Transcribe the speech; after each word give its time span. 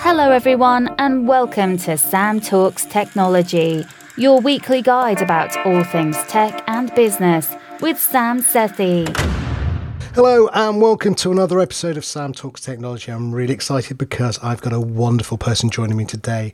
Hello, 0.00 0.32
everyone, 0.32 0.92
and 0.98 1.28
welcome 1.28 1.76
to 1.78 1.96
Sam 1.96 2.40
Talks 2.40 2.84
Technology, 2.84 3.86
your 4.16 4.40
weekly 4.40 4.82
guide 4.82 5.22
about 5.22 5.56
all 5.64 5.84
things 5.84 6.20
tech 6.24 6.64
and 6.66 6.92
business 6.96 7.54
with 7.80 7.96
Sam 7.96 8.40
Sethi. 8.40 9.06
Hello 10.16 10.48
and 10.52 10.82
welcome 10.82 11.14
to 11.16 11.30
another 11.30 11.60
episode 11.60 11.96
of 11.96 12.04
Sam 12.04 12.32
Talks 12.32 12.60
Technology. 12.60 13.12
I'm 13.12 13.32
really 13.32 13.54
excited 13.54 13.98
because 13.98 14.40
I've 14.42 14.62
got 14.62 14.72
a 14.72 14.80
wonderful 14.80 15.38
person 15.38 15.70
joining 15.70 15.96
me 15.96 16.06
today. 16.06 16.52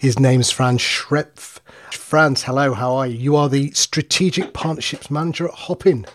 His 0.00 0.18
name 0.18 0.40
is 0.40 0.50
Franz 0.50 0.80
Schrepf. 0.80 1.60
Franz, 1.94 2.42
hello, 2.42 2.74
how 2.74 2.94
are 2.94 3.06
you? 3.06 3.18
You 3.18 3.36
are 3.36 3.48
the 3.48 3.70
Strategic 3.72 4.52
Partnerships 4.52 5.10
Manager 5.10 5.46
at 5.46 5.54
Hopin. 5.54 6.06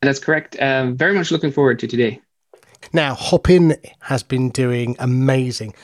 That's 0.00 0.18
correct. 0.18 0.56
Um, 0.60 0.96
very 0.96 1.14
much 1.14 1.30
looking 1.30 1.52
forward 1.52 1.78
to 1.80 1.86
today. 1.86 2.20
Now, 2.92 3.14
Hopin 3.14 3.76
has 4.00 4.22
been 4.22 4.50
doing 4.50 4.96
amazing. 4.98 5.74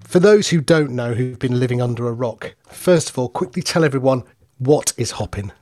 For 0.00 0.18
those 0.18 0.48
who 0.48 0.60
don't 0.60 0.92
know, 0.92 1.12
who've 1.14 1.38
been 1.38 1.58
living 1.58 1.82
under 1.82 2.08
a 2.08 2.12
rock, 2.12 2.54
first 2.68 3.10
of 3.10 3.18
all, 3.18 3.28
quickly 3.28 3.62
tell 3.62 3.84
everyone 3.84 4.22
what 4.58 4.92
is 4.96 5.12
Hopin? 5.12 5.52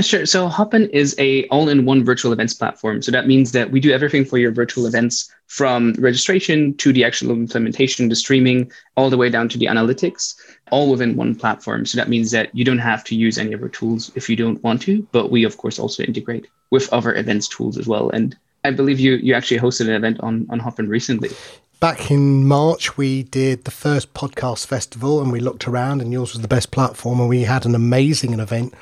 Sure. 0.00 0.26
So 0.26 0.48
Hopin 0.48 0.90
is 0.90 1.14
a 1.18 1.46
all-in-one 1.48 2.04
virtual 2.04 2.32
events 2.32 2.52
platform. 2.52 3.00
So 3.00 3.12
that 3.12 3.26
means 3.26 3.52
that 3.52 3.70
we 3.70 3.80
do 3.80 3.92
everything 3.92 4.24
for 4.24 4.38
your 4.38 4.50
virtual 4.50 4.86
events 4.86 5.32
from 5.46 5.92
registration 5.98 6.74
to 6.78 6.92
the 6.92 7.04
actual 7.04 7.30
implementation, 7.30 8.08
the 8.08 8.16
streaming, 8.16 8.70
all 8.96 9.10
the 9.10 9.16
way 9.16 9.28
down 9.28 9.48
to 9.48 9.58
the 9.58 9.66
analytics, 9.66 10.34
all 10.70 10.90
within 10.90 11.16
one 11.16 11.34
platform. 11.34 11.86
So 11.86 11.96
that 11.96 12.08
means 12.08 12.30
that 12.30 12.54
you 12.54 12.64
don't 12.64 12.78
have 12.78 13.04
to 13.04 13.14
use 13.14 13.38
any 13.38 13.52
of 13.52 13.62
our 13.62 13.68
tools 13.68 14.10
if 14.14 14.28
you 14.28 14.36
don't 14.36 14.62
want 14.62 14.82
to, 14.82 15.06
but 15.12 15.30
we 15.30 15.44
of 15.44 15.56
course 15.56 15.78
also 15.78 16.02
integrate 16.02 16.46
with 16.70 16.92
other 16.92 17.14
events 17.14 17.48
tools 17.48 17.78
as 17.78 17.86
well. 17.86 18.10
And 18.10 18.36
I 18.64 18.70
believe 18.70 18.98
you 18.98 19.16
you 19.16 19.34
actually 19.34 19.60
hosted 19.60 19.88
an 19.88 19.94
event 19.94 20.20
on 20.20 20.46
on 20.50 20.58
Hopin 20.58 20.88
recently. 20.88 21.30
Back 21.80 22.10
in 22.10 22.46
March, 22.46 22.96
we 22.96 23.24
did 23.24 23.64
the 23.64 23.70
first 23.70 24.14
podcast 24.14 24.66
festival 24.66 25.20
and 25.20 25.30
we 25.30 25.40
looked 25.40 25.68
around, 25.68 26.00
and 26.00 26.12
yours 26.12 26.32
was 26.32 26.40
the 26.40 26.48
best 26.48 26.70
platform. 26.70 27.20
And 27.20 27.28
we 27.28 27.42
had 27.42 27.66
an 27.66 27.74
amazing 27.74 28.38
event 28.38 28.74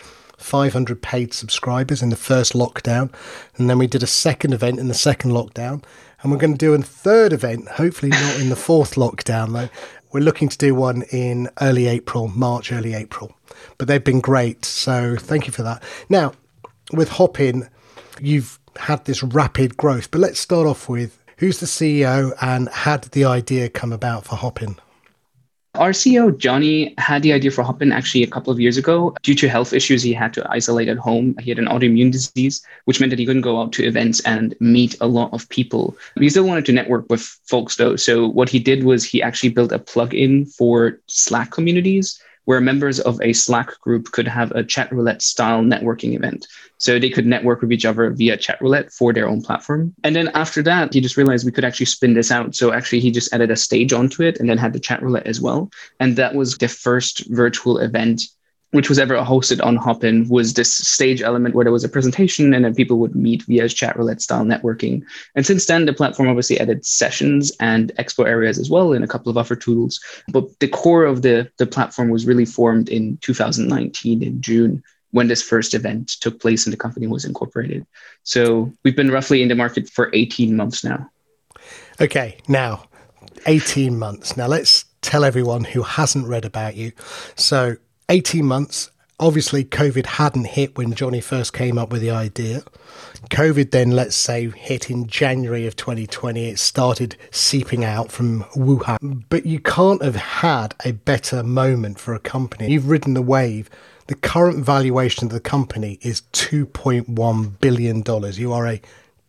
500 0.43 1.03
paid 1.03 1.33
subscribers 1.33 2.03
in 2.03 2.11
the 2.11 2.17
first 2.17 2.53
lockdown. 2.53 3.13
And 3.57 3.69
then 3.69 3.79
we 3.79 3.87
did 3.87 4.03
a 4.03 4.09
second 4.09 4.53
event 4.53 4.79
in 4.79 4.89
the 4.89 4.95
second 4.95 5.33
lockdown. 5.33 5.83
And 6.23 6.31
we're 6.31 6.39
going 6.39 6.53
to 6.53 6.59
do 6.59 6.75
a 6.75 6.79
third 6.79 7.33
event, 7.33 7.69
hopefully 7.69 8.11
not 8.11 8.41
in 8.41 8.49
the 8.49 8.57
fourth 8.57 8.95
lockdown, 8.95 9.53
though. 9.53 9.69
We're 10.13 10.21
looking 10.21 10.49
to 10.49 10.59
do 10.59 10.75
one 10.75 11.03
in 11.11 11.49
early 11.61 11.87
April, 11.89 12.29
March, 12.29 12.71
early 12.71 12.95
April. 12.95 13.35
But 13.79 13.89
they've 13.89 14.03
been 14.03 14.21
great. 14.21 14.65
So 14.65 15.17
thank 15.17 15.47
you 15.47 15.53
for 15.53 15.63
that. 15.63 15.83
Now, 16.09 16.33
with 16.93 17.09
Hopin, 17.09 17.69
you've 18.21 18.59
had 18.77 19.05
this 19.05 19.23
rapid 19.23 19.77
growth. 19.77 20.11
But 20.11 20.21
let's 20.21 20.39
start 20.39 20.67
off 20.67 20.89
with 20.89 21.19
who's 21.39 21.61
the 21.61 21.67
CEO 21.67 22.33
and 22.41 22.69
how 22.69 22.99
did 22.99 23.13
the 23.13 23.25
idea 23.25 23.69
come 23.69 23.93
about 23.93 24.25
for 24.25 24.37
Hopin? 24.37 24.77
Our 25.77 25.93
CEO, 25.93 26.37
Johnny, 26.37 26.95
had 26.99 27.23
the 27.23 27.33
idea 27.33 27.51
for 27.51 27.63
Hopin 27.63 27.93
actually 27.93 28.23
a 28.23 28.27
couple 28.27 28.53
of 28.53 28.61
years 28.61 28.77
ago. 28.77 29.15
Due 29.23 29.35
to 29.37 29.49
health 29.49 29.73
issues, 29.73 30.03
he 30.03 30.13
had 30.13 30.35
to 30.35 30.47
isolate 30.51 30.89
at 30.89 30.99
home. 30.99 31.35
He 31.41 31.49
had 31.49 31.59
an 31.59 31.65
autoimmune 31.65 32.13
disease, 32.13 32.63
which 32.85 33.01
meant 33.01 33.09
that 33.09 33.19
he 33.19 33.25
couldn't 33.25 33.41
go 33.41 33.59
out 33.59 33.73
to 33.73 33.85
events 33.85 34.21
and 34.21 34.55
meet 34.61 34.95
a 35.01 35.07
lot 35.07 35.33
of 35.33 35.49
people. 35.49 35.97
He 36.19 36.29
still 36.29 36.45
wanted 36.45 36.67
to 36.67 36.73
network 36.73 37.09
with 37.09 37.23
folks, 37.47 37.77
though. 37.77 37.97
So, 37.97 38.29
what 38.29 38.51
he 38.51 38.59
did 38.59 38.85
was 38.85 39.03
he 39.03 39.23
actually 39.23 39.49
built 39.49 39.73
a 39.73 39.79
plugin 39.79 40.53
for 40.53 41.01
Slack 41.07 41.53
communities 41.53 42.21
where 42.45 42.61
members 42.61 43.01
of 43.01 43.21
a 43.23 43.33
Slack 43.33 43.79
group 43.81 44.11
could 44.13 44.27
have 44.27 44.51
a 44.53 44.65
chat 44.65 44.91
roulette 44.93 45.23
style 45.23 45.63
networking 45.63 46.15
event. 46.15 46.47
So 46.79 46.99
they 46.99 47.11
could 47.11 47.27
network 47.27 47.61
with 47.61 47.73
each 47.73 47.85
other 47.85 48.11
via 48.11 48.37
chat 48.37 48.61
roulette 48.61 48.93
for 48.93 49.13
their 49.13 49.29
own 49.29 49.43
platform. 49.43 49.95
And 50.03 50.17
then 50.17 50.29
after 50.35 50.63
that, 50.63 50.93
he 50.93 51.01
just 51.01 51.17
realized 51.17 51.47
we 51.47 51.53
could 51.53 51.65
actually 51.65 51.87
spin 51.87 52.15
this 52.15 52.31
out. 52.31 52.55
So 52.55 52.73
actually, 52.73 53.01
he 53.01 53.11
just 53.11 53.33
added 53.33 53.51
a 53.51 53.57
stage 53.57 53.93
onto 53.93 54.23
it 54.23 54.41
and 54.41 54.49
then 54.49 54.59
had 54.59 54.73
the 54.73 54.81
chat 54.81 55.03
roulette 55.03 55.27
as 55.27 55.41
well. 55.41 55.71
And 56.01 56.17
that 56.17 56.35
was 56.35 56.59
the 56.59 56.69
first 56.69 57.27
virtual 57.29 57.79
event 57.79 58.23
which 58.73 58.89
was 58.89 58.99
ever 58.99 59.15
hosted 59.17 59.65
on 59.65 59.77
Hopin 59.77 60.29
was 60.29 60.55
this 60.55 60.75
stage 60.75 61.23
element 61.23 61.55
where 61.55 61.65
there 61.65 61.73
was 61.73 61.85
a 61.85 61.89
presentation 61.89 62.53
and 62.55 62.65
then 62.65 62.75
people 62.75 62.99
would 62.99 63.15
meet 63.15 63.43
via 63.43 63.69
chat 63.69 63.97
roulette 63.97 64.23
style 64.23 64.45
networking. 64.45 65.03
And 65.35 65.47
since 65.47 65.67
then, 65.67 65.85
the 65.85 65.93
platform 65.93 66.29
obviously 66.29 66.59
added 66.59 66.85
sessions 66.85 67.53
and 67.61 67.93
expo 67.99 68.27
areas 68.27 68.59
as 68.59 68.71
well 68.71 68.95
and 68.95 69.05
a 69.05 69.09
couple 69.09 69.31
of 69.31 69.37
other 69.37 69.55
tools. 69.55 70.01
But 70.29 70.59
the 70.59 70.69
core 70.69 71.05
of 71.05 71.21
the, 71.21 71.51
the 71.59 71.67
platform 71.67 72.09
was 72.09 72.27
really 72.27 72.47
formed 72.47 72.89
in 72.89 73.19
2019 73.19 74.23
in 74.23 74.41
June 74.41 74.83
when 75.11 75.29
this 75.29 75.43
first 75.43 75.75
event 75.75 76.09
took 76.21 76.41
place 76.41 76.65
and 76.65 76.73
the 76.73 76.79
company 76.79 77.07
was 77.07 77.27
incorporated. 77.27 77.87
So 78.23 78.73
we've 78.83 78.97
been 78.97 79.11
roughly 79.11 79.43
in 79.43 79.49
the 79.49 79.55
market 79.55 79.91
for 79.91 80.11
18 80.15 80.57
months 80.57 80.83
now. 80.83 81.11
Okay, 82.01 82.39
now 82.49 82.85
18 83.45 83.99
months. 83.99 84.35
Now 84.35 84.47
let's 84.47 84.87
tell 85.03 85.25
everyone 85.25 85.65
who 85.65 85.83
hasn't 85.83 86.27
read 86.27 86.47
about 86.47 86.75
you. 86.75 86.93
So 87.35 87.77
18 88.09 88.45
months. 88.45 88.91
Obviously, 89.21 89.65
COVID 89.65 90.07
hadn't 90.07 90.47
hit 90.47 90.77
when 90.77 90.95
Johnny 90.95 91.21
first 91.21 91.53
came 91.53 91.79
up 91.79 91.91
with 91.91 92.01
the 92.01 92.11
idea. 92.11 92.63
COVID 93.31 93.71
then, 93.71 93.93
let's 93.93 94.17
say, 94.17 94.51
hit 94.51 94.91
in 94.91 95.07
January 95.07 95.67
of 95.67 95.77
2020. 95.77 96.49
It 96.49 96.59
started 96.59 97.17
seeping 97.31 97.85
out 97.85 98.11
from 98.11 98.43
Wuhan. 98.57 99.23
But 99.29 99.47
you 99.47 99.61
can't 99.61 100.03
have 100.03 100.17
had 100.17 100.75
a 100.85 100.93
better 100.93 101.43
moment 101.43 102.01
for 102.01 102.15
a 102.15 102.19
company. 102.19 102.73
You've 102.73 102.89
ridden 102.89 103.15
the 103.15 103.23
wave. 103.23 103.71
The 104.09 104.17
current 104.17 104.65
valuation 104.65 105.27
of 105.27 105.33
the 105.33 105.41
company 105.41 105.99
is 106.03 106.23
$2.1 106.33 107.61
billion. 107.61 108.03
You 108.33 108.53
are 108.53 108.67
a 108.67 108.81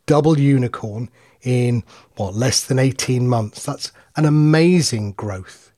double 0.07 0.39
unicorn 0.39 1.09
in 1.43 1.83
what, 2.15 2.33
less 2.33 2.63
than 2.63 2.79
18 2.79 3.27
months. 3.27 3.63
That's 3.63 3.91
an 4.15 4.25
amazing 4.25 5.11
growth. 5.11 5.71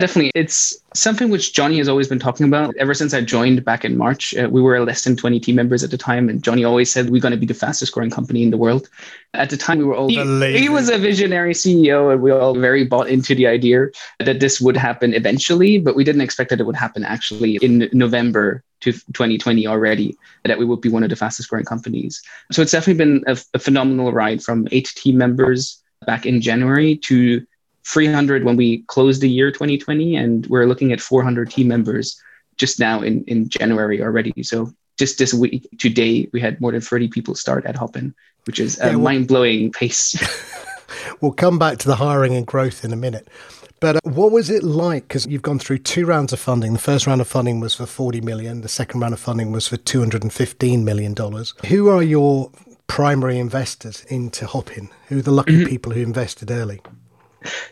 Definitely. 0.00 0.32
It's 0.34 0.82
something 0.94 1.28
which 1.28 1.52
Johnny 1.52 1.76
has 1.76 1.86
always 1.86 2.08
been 2.08 2.18
talking 2.18 2.46
about. 2.46 2.74
Ever 2.78 2.94
since 2.94 3.12
I 3.12 3.20
joined 3.20 3.62
back 3.66 3.84
in 3.84 3.98
March, 3.98 4.34
uh, 4.34 4.48
we 4.50 4.62
were 4.62 4.80
less 4.80 5.04
than 5.04 5.14
20 5.14 5.38
team 5.40 5.56
members 5.56 5.84
at 5.84 5.90
the 5.90 5.98
time. 5.98 6.30
And 6.30 6.42
Johnny 6.42 6.64
always 6.64 6.90
said 6.90 7.10
we're 7.10 7.20
going 7.20 7.32
to 7.32 7.38
be 7.38 7.44
the 7.44 7.52
fastest 7.52 7.92
growing 7.92 8.08
company 8.08 8.42
in 8.42 8.50
the 8.50 8.56
world. 8.56 8.88
At 9.34 9.50
the 9.50 9.58
time, 9.58 9.76
we 9.76 9.84
were 9.84 9.94
all, 9.94 10.08
he, 10.08 10.58
he 10.58 10.70
was 10.70 10.88
a 10.88 10.96
visionary 10.96 11.52
CEO 11.52 12.10
and 12.10 12.22
we 12.22 12.30
all 12.30 12.54
very 12.54 12.84
bought 12.84 13.10
into 13.10 13.34
the 13.34 13.46
idea 13.46 13.88
that 14.20 14.40
this 14.40 14.58
would 14.58 14.76
happen 14.76 15.12
eventually, 15.12 15.78
but 15.78 15.94
we 15.94 16.02
didn't 16.02 16.22
expect 16.22 16.48
that 16.48 16.60
it 16.60 16.64
would 16.64 16.76
happen 16.76 17.04
actually 17.04 17.56
in 17.56 17.90
November 17.92 18.64
to 18.80 18.92
2020 18.92 19.66
already, 19.66 20.16
that 20.46 20.58
we 20.58 20.64
would 20.64 20.80
be 20.80 20.88
one 20.88 21.02
of 21.02 21.10
the 21.10 21.16
fastest 21.16 21.50
growing 21.50 21.66
companies. 21.66 22.22
So 22.52 22.62
it's 22.62 22.72
definitely 22.72 23.04
been 23.04 23.24
a, 23.26 23.38
a 23.52 23.58
phenomenal 23.58 24.12
ride 24.12 24.42
from 24.42 24.66
eight 24.72 24.90
team 24.96 25.18
members 25.18 25.82
back 26.06 26.24
in 26.24 26.40
January 26.40 26.96
to 26.96 27.46
300 27.86 28.44
when 28.44 28.56
we 28.56 28.82
closed 28.82 29.20
the 29.20 29.28
year 29.28 29.50
2020, 29.50 30.16
and 30.16 30.46
we're 30.46 30.66
looking 30.66 30.92
at 30.92 31.00
400 31.00 31.50
team 31.50 31.68
members 31.68 32.20
just 32.56 32.78
now 32.78 33.00
in, 33.00 33.24
in 33.24 33.48
January 33.48 34.02
already. 34.02 34.42
So 34.42 34.72
just 34.98 35.18
this 35.18 35.32
week, 35.32 35.66
today, 35.78 36.28
we 36.32 36.40
had 36.40 36.60
more 36.60 36.72
than 36.72 36.80
30 36.80 37.08
people 37.08 37.34
start 37.34 37.64
at 37.64 37.76
Hopin, 37.76 38.14
which 38.44 38.60
is 38.60 38.78
a 38.80 38.86
yeah, 38.86 38.90
well, 38.90 39.00
mind 39.00 39.28
blowing 39.28 39.72
pace. 39.72 40.14
we'll 41.20 41.32
come 41.32 41.58
back 41.58 41.78
to 41.78 41.88
the 41.88 41.96
hiring 41.96 42.34
and 42.34 42.46
growth 42.46 42.84
in 42.84 42.92
a 42.92 42.96
minute. 42.96 43.28
But 43.80 43.96
uh, 43.96 44.00
what 44.04 44.30
was 44.30 44.50
it 44.50 44.62
like? 44.62 45.08
Because 45.08 45.26
you've 45.26 45.40
gone 45.40 45.58
through 45.58 45.78
two 45.78 46.04
rounds 46.04 46.34
of 46.34 46.38
funding. 46.38 46.74
The 46.74 46.78
first 46.78 47.06
round 47.06 47.22
of 47.22 47.28
funding 47.28 47.60
was 47.60 47.74
for 47.74 47.86
40 47.86 48.20
million. 48.20 48.60
The 48.60 48.68
second 48.68 49.00
round 49.00 49.14
of 49.14 49.20
funding 49.20 49.52
was 49.52 49.66
for 49.66 49.78
215 49.78 50.84
million 50.84 51.14
dollars. 51.14 51.54
Who 51.66 51.88
are 51.88 52.02
your 52.02 52.52
primary 52.86 53.38
investors 53.38 54.04
into 54.08 54.46
Hopin? 54.46 54.90
Who 55.08 55.20
are 55.20 55.22
the 55.22 55.30
lucky 55.30 55.64
people 55.72 55.92
who 55.92 56.02
invested 56.02 56.50
early? 56.50 56.80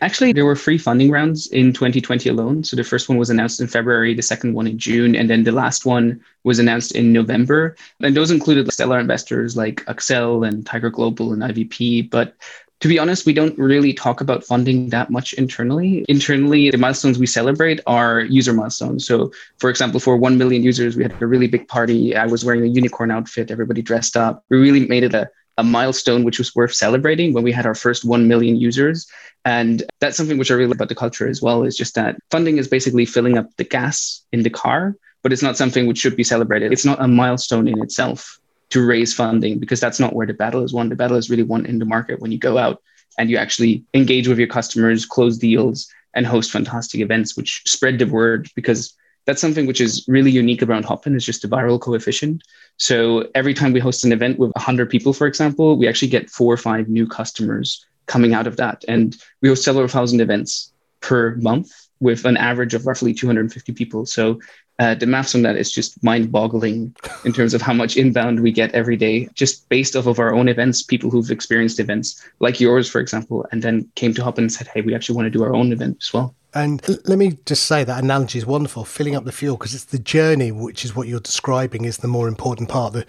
Actually, 0.01 0.33
there 0.33 0.45
were 0.45 0.55
three 0.55 0.77
funding 0.77 1.11
rounds 1.11 1.47
in 1.47 1.73
2020 1.73 2.29
alone. 2.29 2.63
So 2.63 2.75
the 2.75 2.83
first 2.83 3.09
one 3.09 3.17
was 3.17 3.29
announced 3.29 3.61
in 3.61 3.67
February, 3.67 4.13
the 4.13 4.21
second 4.21 4.53
one 4.53 4.67
in 4.67 4.77
June, 4.77 5.15
and 5.15 5.29
then 5.29 5.43
the 5.43 5.51
last 5.51 5.85
one 5.85 6.21
was 6.43 6.59
announced 6.59 6.95
in 6.95 7.13
November. 7.13 7.75
And 8.01 8.15
those 8.15 8.31
included 8.31 8.71
stellar 8.71 8.99
investors 8.99 9.55
like 9.55 9.85
Accel 9.85 10.47
and 10.47 10.65
Tiger 10.65 10.89
Global 10.89 11.33
and 11.33 11.41
IVP. 11.41 12.09
But 12.09 12.35
to 12.79 12.87
be 12.87 12.97
honest, 12.97 13.25
we 13.25 13.33
don't 13.33 13.57
really 13.57 13.93
talk 13.93 14.21
about 14.21 14.43
funding 14.43 14.89
that 14.89 15.09
much 15.09 15.33
internally. 15.33 16.05
Internally, 16.07 16.69
the 16.69 16.77
milestones 16.77 17.19
we 17.19 17.25
celebrate 17.25 17.81
are 17.85 18.21
user 18.21 18.53
milestones. 18.53 19.05
So, 19.05 19.33
for 19.57 19.69
example, 19.69 19.99
for 19.99 20.15
1 20.15 20.37
million 20.37 20.63
users, 20.63 20.95
we 20.95 21.03
had 21.03 21.21
a 21.21 21.27
really 21.27 21.47
big 21.47 21.67
party. 21.67 22.15
I 22.15 22.25
was 22.25 22.45
wearing 22.45 22.63
a 22.63 22.67
unicorn 22.67 23.11
outfit, 23.11 23.51
everybody 23.51 23.81
dressed 23.81 24.15
up. 24.15 24.45
We 24.49 24.57
really 24.57 24.87
made 24.87 25.03
it 25.03 25.13
a 25.13 25.29
a 25.59 25.63
milestone 25.63 26.23
which 26.23 26.37
was 26.37 26.55
worth 26.55 26.73
celebrating 26.73 27.33
when 27.33 27.43
we 27.43 27.51
had 27.51 27.65
our 27.65 27.75
first 27.75 28.05
1 28.05 28.29
million 28.29 28.55
users. 28.55 29.07
And 29.43 29.83
that's 29.99 30.15
something 30.15 30.37
which 30.37 30.51
I 30.51 30.53
really 30.53 30.67
like 30.67 30.77
about 30.77 30.87
the 30.87 30.95
culture 30.95 31.27
as 31.27 31.41
well 31.41 31.63
is 31.63 31.75
just 31.75 31.95
that 31.95 32.15
funding 32.31 32.57
is 32.57 32.69
basically 32.69 33.05
filling 33.05 33.37
up 33.37 33.53
the 33.57 33.65
gas 33.65 34.23
in 34.31 34.43
the 34.43 34.49
car, 34.49 34.95
but 35.21 35.33
it's 35.33 35.41
not 35.41 35.57
something 35.57 35.85
which 35.85 35.97
should 35.97 36.15
be 36.15 36.23
celebrated. 36.23 36.71
It's 36.71 36.85
not 36.85 37.01
a 37.01 37.09
milestone 37.09 37.67
in 37.67 37.81
itself 37.83 38.39
to 38.69 38.85
raise 38.85 39.13
funding 39.13 39.59
because 39.59 39.81
that's 39.81 39.99
not 39.99 40.15
where 40.15 40.27
the 40.27 40.33
battle 40.33 40.63
is 40.63 40.71
won. 40.71 40.87
The 40.87 40.95
battle 40.95 41.17
is 41.17 41.29
really 41.29 41.43
won 41.43 41.65
in 41.65 41.77
the 41.79 41.85
market 41.85 42.21
when 42.21 42.31
you 42.31 42.37
go 42.37 42.57
out 42.57 42.81
and 43.17 43.29
you 43.29 43.35
actually 43.35 43.83
engage 43.93 44.29
with 44.29 44.39
your 44.39 44.47
customers, 44.47 45.05
close 45.05 45.37
deals, 45.37 45.91
and 46.13 46.25
host 46.25 46.51
fantastic 46.51 47.01
events 47.01 47.35
which 47.35 47.63
spread 47.65 47.99
the 47.99 48.05
word 48.05 48.49
because 48.55 48.93
that's 49.29 49.41
something 49.41 49.67
which 49.67 49.79
is 49.79 50.03
really 50.07 50.31
unique 50.31 50.63
around 50.63 50.85
Hopin 50.85 51.15
is 51.15 51.23
just 51.23 51.43
the 51.43 51.47
viral 51.47 51.79
coefficient. 51.79 52.41
So 52.77 53.29
every 53.35 53.53
time 53.53 53.73
we 53.73 53.79
host 53.79 54.03
an 54.03 54.11
event 54.11 54.39
with 54.39 54.49
100 54.55 54.89
people, 54.89 55.13
for 55.13 55.27
example, 55.27 55.77
we 55.77 55.87
actually 55.87 56.07
get 56.07 56.31
four 56.31 56.51
or 56.51 56.57
five 56.57 56.89
new 56.89 57.05
customers 57.05 57.85
coming 58.07 58.33
out 58.33 58.47
of 58.47 58.57
that. 58.57 58.83
And 58.87 59.15
we 59.41 59.49
host 59.49 59.63
several 59.63 59.87
thousand 59.87 60.19
events 60.19 60.73
per 61.01 61.35
month 61.35 61.69
with 61.99 62.25
an 62.25 62.37
average 62.37 62.73
of 62.73 62.87
roughly 62.87 63.13
250 63.13 63.71
people. 63.73 64.07
So 64.07 64.39
uh, 64.79 64.95
the 64.95 65.05
maths 65.05 65.35
on 65.35 65.43
that 65.43 65.57
is 65.57 65.71
just 65.71 66.03
mind 66.03 66.31
boggling 66.31 66.95
in 67.23 67.31
terms 67.31 67.53
of 67.53 67.61
how 67.61 67.73
much 67.73 67.97
inbound 67.97 68.39
we 68.39 68.51
get 68.51 68.71
every 68.73 68.97
day, 68.97 69.29
just 69.35 69.69
based 69.69 69.95
off 69.95 70.07
of 70.07 70.17
our 70.17 70.33
own 70.33 70.47
events, 70.47 70.81
people 70.81 71.11
who've 71.11 71.29
experienced 71.29 71.79
events 71.79 72.27
like 72.39 72.59
yours, 72.59 72.89
for 72.89 72.99
example, 72.99 73.45
and 73.51 73.61
then 73.61 73.87
came 73.93 74.11
to 74.15 74.23
Hopin 74.23 74.45
and 74.45 74.51
said, 74.51 74.69
hey, 74.69 74.81
we 74.81 74.95
actually 74.95 75.17
want 75.17 75.27
to 75.27 75.37
do 75.37 75.43
our 75.43 75.53
own 75.53 75.71
event 75.71 75.97
as 76.01 76.11
well. 76.11 76.33
And 76.53 76.81
let 77.05 77.19
me 77.19 77.37
just 77.45 77.65
say 77.65 77.83
that 77.83 78.03
analogy 78.03 78.39
is 78.39 78.45
wonderful, 78.45 78.83
filling 78.85 79.15
up 79.15 79.25
the 79.25 79.31
fuel, 79.31 79.57
because 79.57 79.75
it's 79.75 79.85
the 79.85 79.99
journey, 79.99 80.51
which 80.51 80.83
is 80.83 80.95
what 80.95 81.07
you're 81.07 81.19
describing, 81.19 81.85
is 81.85 81.97
the 81.97 82.07
more 82.07 82.27
important 82.27 82.69
part. 82.69 82.93
The, 82.93 83.05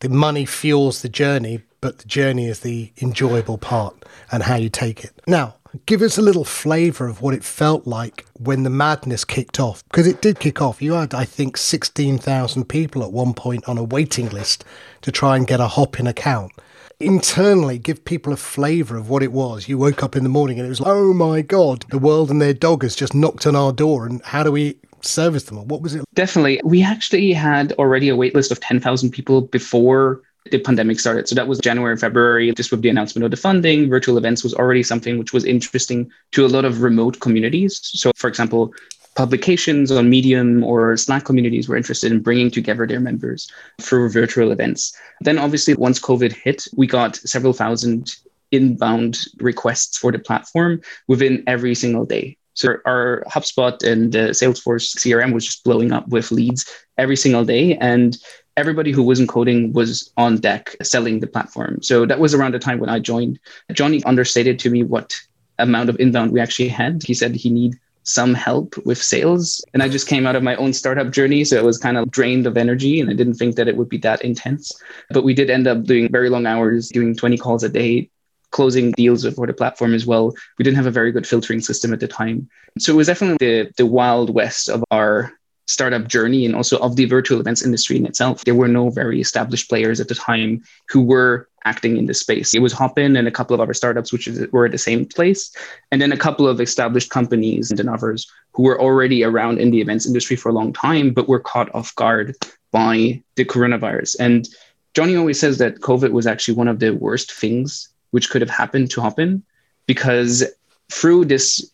the 0.00 0.08
money 0.08 0.44
fuels 0.44 1.02
the 1.02 1.08
journey, 1.08 1.62
but 1.80 1.98
the 1.98 2.06
journey 2.06 2.46
is 2.46 2.60
the 2.60 2.92
enjoyable 3.02 3.58
part 3.58 4.04
and 4.30 4.44
how 4.44 4.56
you 4.56 4.68
take 4.68 5.04
it. 5.04 5.12
Now, 5.26 5.54
Give 5.86 6.00
us 6.02 6.16
a 6.16 6.22
little 6.22 6.44
flavour 6.44 7.08
of 7.08 7.20
what 7.20 7.34
it 7.34 7.44
felt 7.44 7.86
like 7.86 8.24
when 8.38 8.62
the 8.62 8.70
madness 8.70 9.24
kicked 9.24 9.60
off, 9.60 9.84
because 9.88 10.06
it 10.06 10.22
did 10.22 10.40
kick 10.40 10.62
off. 10.62 10.80
You 10.80 10.94
had, 10.94 11.14
I 11.14 11.24
think, 11.24 11.56
16,000 11.56 12.64
people 12.64 13.02
at 13.02 13.12
one 13.12 13.34
point 13.34 13.68
on 13.68 13.76
a 13.76 13.84
waiting 13.84 14.30
list 14.30 14.64
to 15.02 15.12
try 15.12 15.36
and 15.36 15.46
get 15.46 15.60
a 15.60 15.68
Hopin 15.68 16.06
account. 16.06 16.52
Internally, 17.00 17.78
give 17.78 18.04
people 18.04 18.32
a 18.32 18.36
flavour 18.36 18.96
of 18.96 19.08
what 19.08 19.22
it 19.22 19.30
was. 19.30 19.68
You 19.68 19.78
woke 19.78 20.02
up 20.02 20.16
in 20.16 20.24
the 20.24 20.28
morning 20.28 20.58
and 20.58 20.66
it 20.66 20.68
was 20.68 20.80
like, 20.80 20.90
oh 20.90 21.12
my 21.12 21.42
God, 21.42 21.84
the 21.90 21.98
world 21.98 22.28
and 22.28 22.42
their 22.42 22.52
dog 22.52 22.82
has 22.82 22.96
just 22.96 23.14
knocked 23.14 23.46
on 23.46 23.54
our 23.54 23.72
door, 23.72 24.04
and 24.04 24.20
how 24.24 24.42
do 24.42 24.50
we 24.50 24.76
service 25.00 25.44
them? 25.44 25.68
What 25.68 25.80
was 25.80 25.94
it? 25.94 26.04
Definitely. 26.14 26.60
We 26.64 26.82
actually 26.82 27.32
had 27.32 27.72
already 27.74 28.08
a 28.08 28.16
wait 28.16 28.34
list 28.34 28.50
of 28.50 28.58
10,000 28.58 29.12
people 29.12 29.42
before 29.42 30.22
the 30.50 30.58
pandemic 30.58 30.98
started. 30.98 31.28
So 31.28 31.36
that 31.36 31.46
was 31.46 31.60
January, 31.60 31.96
February, 31.96 32.50
just 32.52 32.72
with 32.72 32.82
the 32.82 32.88
announcement 32.88 33.24
of 33.24 33.30
the 33.30 33.36
funding. 33.36 33.88
Virtual 33.88 34.18
events 34.18 34.42
was 34.42 34.54
already 34.54 34.82
something 34.82 35.18
which 35.18 35.32
was 35.32 35.44
interesting 35.44 36.10
to 36.32 36.44
a 36.44 36.48
lot 36.48 36.64
of 36.64 36.82
remote 36.82 37.20
communities. 37.20 37.78
So, 37.84 38.10
for 38.16 38.26
example, 38.26 38.74
publications 39.18 39.90
on 39.90 40.08
Medium 40.08 40.62
or 40.62 40.96
Slack 40.96 41.24
communities 41.24 41.68
were 41.68 41.76
interested 41.76 42.12
in 42.12 42.20
bringing 42.20 42.52
together 42.52 42.86
their 42.86 43.00
members 43.00 43.50
for 43.80 44.08
virtual 44.08 44.52
events. 44.52 44.96
Then, 45.22 45.38
obviously, 45.38 45.74
once 45.74 45.98
COVID 45.98 46.32
hit, 46.32 46.68
we 46.76 46.86
got 46.86 47.16
several 47.16 47.52
thousand 47.52 48.14
inbound 48.52 49.18
requests 49.38 49.98
for 49.98 50.12
the 50.12 50.20
platform 50.20 50.80
within 51.08 51.42
every 51.48 51.74
single 51.74 52.06
day. 52.06 52.36
So 52.54 52.76
our 52.86 53.24
HubSpot 53.26 53.82
and 53.82 54.14
uh, 54.14 54.28
Salesforce 54.28 54.96
CRM 54.96 55.32
was 55.32 55.44
just 55.44 55.64
blowing 55.64 55.90
up 55.90 56.06
with 56.06 56.30
leads 56.30 56.64
every 56.96 57.16
single 57.16 57.44
day. 57.44 57.76
And 57.78 58.16
everybody 58.56 58.92
who 58.92 59.02
wasn't 59.02 59.30
coding 59.30 59.72
was 59.72 60.12
on 60.16 60.36
deck 60.36 60.76
selling 60.80 61.18
the 61.18 61.26
platform. 61.26 61.82
So 61.82 62.06
that 62.06 62.20
was 62.20 62.34
around 62.34 62.54
the 62.54 62.60
time 62.60 62.78
when 62.78 62.88
I 62.88 63.00
joined. 63.00 63.40
Johnny 63.72 64.00
understated 64.04 64.60
to 64.60 64.70
me 64.70 64.84
what 64.84 65.20
amount 65.58 65.88
of 65.90 65.98
inbound 65.98 66.30
we 66.30 66.38
actually 66.38 66.68
had. 66.68 67.02
He 67.02 67.14
said 67.14 67.34
he 67.34 67.50
need 67.50 67.74
some 68.08 68.34
help 68.34 68.74
with 68.86 69.02
sales. 69.02 69.62
And 69.74 69.82
I 69.82 69.88
just 69.88 70.08
came 70.08 70.26
out 70.26 70.36
of 70.36 70.42
my 70.42 70.56
own 70.56 70.72
startup 70.72 71.10
journey. 71.10 71.44
So 71.44 71.56
it 71.56 71.64
was 71.64 71.78
kind 71.78 71.96
of 71.96 72.10
drained 72.10 72.46
of 72.46 72.56
energy 72.56 73.00
and 73.00 73.10
I 73.10 73.12
didn't 73.12 73.34
think 73.34 73.56
that 73.56 73.68
it 73.68 73.76
would 73.76 73.88
be 73.88 73.98
that 73.98 74.22
intense. 74.22 74.72
But 75.10 75.24
we 75.24 75.34
did 75.34 75.50
end 75.50 75.66
up 75.66 75.84
doing 75.84 76.10
very 76.10 76.30
long 76.30 76.46
hours, 76.46 76.88
doing 76.88 77.14
20 77.14 77.36
calls 77.36 77.62
a 77.64 77.68
day, 77.68 78.10
closing 78.50 78.92
deals 78.92 79.26
for 79.34 79.46
the 79.46 79.52
platform 79.52 79.94
as 79.94 80.06
well. 80.06 80.34
We 80.58 80.62
didn't 80.62 80.76
have 80.76 80.86
a 80.86 80.90
very 80.90 81.12
good 81.12 81.26
filtering 81.26 81.60
system 81.60 81.92
at 81.92 82.00
the 82.00 82.08
time. 82.08 82.48
So 82.78 82.92
it 82.94 82.96
was 82.96 83.08
definitely 83.08 83.46
the, 83.46 83.70
the 83.76 83.86
wild 83.86 84.34
west 84.34 84.68
of 84.68 84.82
our 84.90 85.32
startup 85.68 86.08
journey 86.08 86.44
and 86.46 86.56
also 86.56 86.78
of 86.78 86.96
the 86.96 87.04
virtual 87.04 87.38
events 87.38 87.64
industry 87.64 87.96
in 87.96 88.06
itself. 88.06 88.44
There 88.44 88.54
were 88.54 88.68
no 88.68 88.90
very 88.90 89.20
established 89.20 89.68
players 89.68 90.00
at 90.00 90.08
the 90.08 90.14
time 90.14 90.62
who 90.88 91.02
were 91.02 91.48
acting 91.64 91.98
in 91.98 92.06
this 92.06 92.20
space. 92.20 92.54
It 92.54 92.60
was 92.60 92.72
Hopin 92.72 93.16
and 93.16 93.28
a 93.28 93.30
couple 93.30 93.54
of 93.54 93.60
other 93.60 93.74
startups 93.74 94.12
which 94.12 94.28
were 94.50 94.64
at 94.64 94.72
the 94.72 94.78
same 94.78 95.04
place, 95.04 95.54
and 95.92 96.00
then 96.00 96.10
a 96.10 96.16
couple 96.16 96.48
of 96.48 96.60
established 96.60 97.10
companies 97.10 97.70
and 97.70 97.88
others 97.88 98.26
who 98.52 98.62
were 98.62 98.80
already 98.80 99.22
around 99.22 99.58
in 99.58 99.70
the 99.70 99.80
events 99.80 100.06
industry 100.06 100.36
for 100.36 100.48
a 100.48 100.54
long 100.54 100.72
time, 100.72 101.12
but 101.12 101.28
were 101.28 101.40
caught 101.40 101.72
off 101.74 101.94
guard 101.96 102.34
by 102.72 103.22
the 103.36 103.44
coronavirus. 103.44 104.16
And 104.18 104.48
Johnny 104.94 105.16
always 105.16 105.38
says 105.38 105.58
that 105.58 105.80
COVID 105.80 106.12
was 106.12 106.26
actually 106.26 106.54
one 106.54 106.68
of 106.68 106.80
the 106.80 106.90
worst 106.90 107.32
things 107.32 107.88
which 108.10 108.30
could 108.30 108.40
have 108.40 108.50
happened 108.50 108.90
to 108.92 109.02
Hopin 109.02 109.42
because 109.86 110.44
through 110.90 111.26
this 111.26 111.70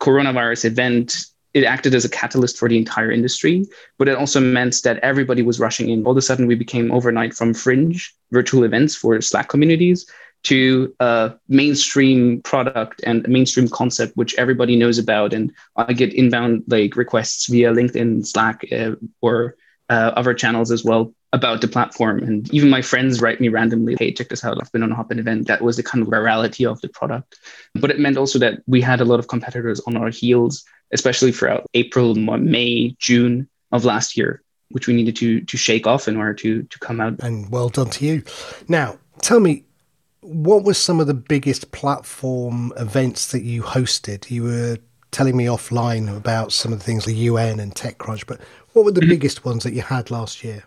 coronavirus 0.00 0.66
event, 0.66 1.26
it 1.58 1.64
acted 1.64 1.94
as 1.94 2.04
a 2.04 2.08
catalyst 2.08 2.56
for 2.56 2.68
the 2.68 2.78
entire 2.78 3.10
industry, 3.10 3.66
but 3.98 4.08
it 4.08 4.16
also 4.16 4.40
meant 4.40 4.76
that 4.84 4.98
everybody 4.98 5.42
was 5.42 5.58
rushing 5.58 5.90
in. 5.90 6.04
All 6.04 6.12
of 6.12 6.16
a 6.16 6.22
sudden, 6.22 6.46
we 6.46 6.54
became 6.54 6.92
overnight 6.92 7.34
from 7.34 7.52
fringe 7.52 8.14
virtual 8.30 8.62
events 8.64 8.94
for 8.94 9.20
Slack 9.20 9.48
communities 9.48 10.06
to 10.44 10.94
a 11.00 11.32
mainstream 11.48 12.40
product 12.42 13.02
and 13.04 13.26
a 13.26 13.28
mainstream 13.28 13.68
concept 13.68 14.16
which 14.16 14.36
everybody 14.36 14.76
knows 14.76 14.98
about. 14.98 15.34
And 15.34 15.52
I 15.74 15.92
get 15.92 16.14
inbound 16.14 16.62
like 16.68 16.94
requests 16.96 17.46
via 17.46 17.72
LinkedIn, 17.72 18.24
Slack, 18.24 18.64
uh, 18.70 18.92
or 19.20 19.56
uh, 19.90 20.12
other 20.14 20.34
channels 20.34 20.70
as 20.70 20.84
well 20.84 21.12
about 21.32 21.60
the 21.60 21.68
platform. 21.68 22.22
And 22.22 22.52
even 22.54 22.70
my 22.70 22.82
friends 22.82 23.20
write 23.20 23.40
me 23.40 23.48
randomly, 23.48 23.96
hey, 23.98 24.12
check 24.12 24.28
this 24.28 24.44
out. 24.44 24.58
I've 24.60 24.72
been 24.72 24.82
on 24.82 24.92
a 24.92 24.94
Hopin 24.94 25.18
event. 25.18 25.46
That 25.46 25.62
was 25.62 25.76
the 25.76 25.82
kind 25.82 26.02
of 26.02 26.08
virality 26.08 26.70
of 26.70 26.80
the 26.80 26.88
product. 26.88 27.38
But 27.74 27.90
it 27.90 27.98
meant 27.98 28.16
also 28.16 28.38
that 28.38 28.62
we 28.66 28.80
had 28.80 29.00
a 29.00 29.04
lot 29.04 29.18
of 29.18 29.28
competitors 29.28 29.80
on 29.80 29.96
our 29.96 30.08
heels, 30.08 30.64
especially 30.92 31.32
throughout 31.32 31.66
April, 31.74 32.14
May, 32.14 32.96
June 32.98 33.48
of 33.72 33.84
last 33.84 34.16
year, 34.16 34.42
which 34.70 34.86
we 34.86 34.94
needed 34.94 35.16
to 35.16 35.40
to 35.42 35.56
shake 35.56 35.86
off 35.86 36.08
in 36.08 36.16
order 36.16 36.34
to 36.34 36.62
to 36.62 36.78
come 36.78 37.00
out. 37.00 37.20
And 37.20 37.50
well 37.50 37.68
done 37.68 37.90
to 37.90 38.06
you. 38.06 38.22
Now, 38.66 38.98
tell 39.20 39.40
me, 39.40 39.64
what 40.20 40.64
were 40.64 40.74
some 40.74 40.98
of 40.98 41.06
the 41.06 41.14
biggest 41.14 41.72
platform 41.72 42.72
events 42.78 43.32
that 43.32 43.42
you 43.42 43.62
hosted? 43.62 44.30
You 44.30 44.44
were 44.44 44.78
telling 45.10 45.36
me 45.36 45.44
offline 45.44 46.14
about 46.14 46.52
some 46.52 46.72
of 46.72 46.78
the 46.78 46.84
things 46.84 47.04
the 47.04 47.14
UN 47.14 47.60
and 47.60 47.74
TechCrunch, 47.74 48.26
but 48.26 48.40
what 48.72 48.86
were 48.86 48.92
the 48.92 49.00
mm-hmm. 49.00 49.10
biggest 49.10 49.44
ones 49.44 49.62
that 49.64 49.72
you 49.74 49.82
had 49.82 50.10
last 50.10 50.42
year? 50.42 50.64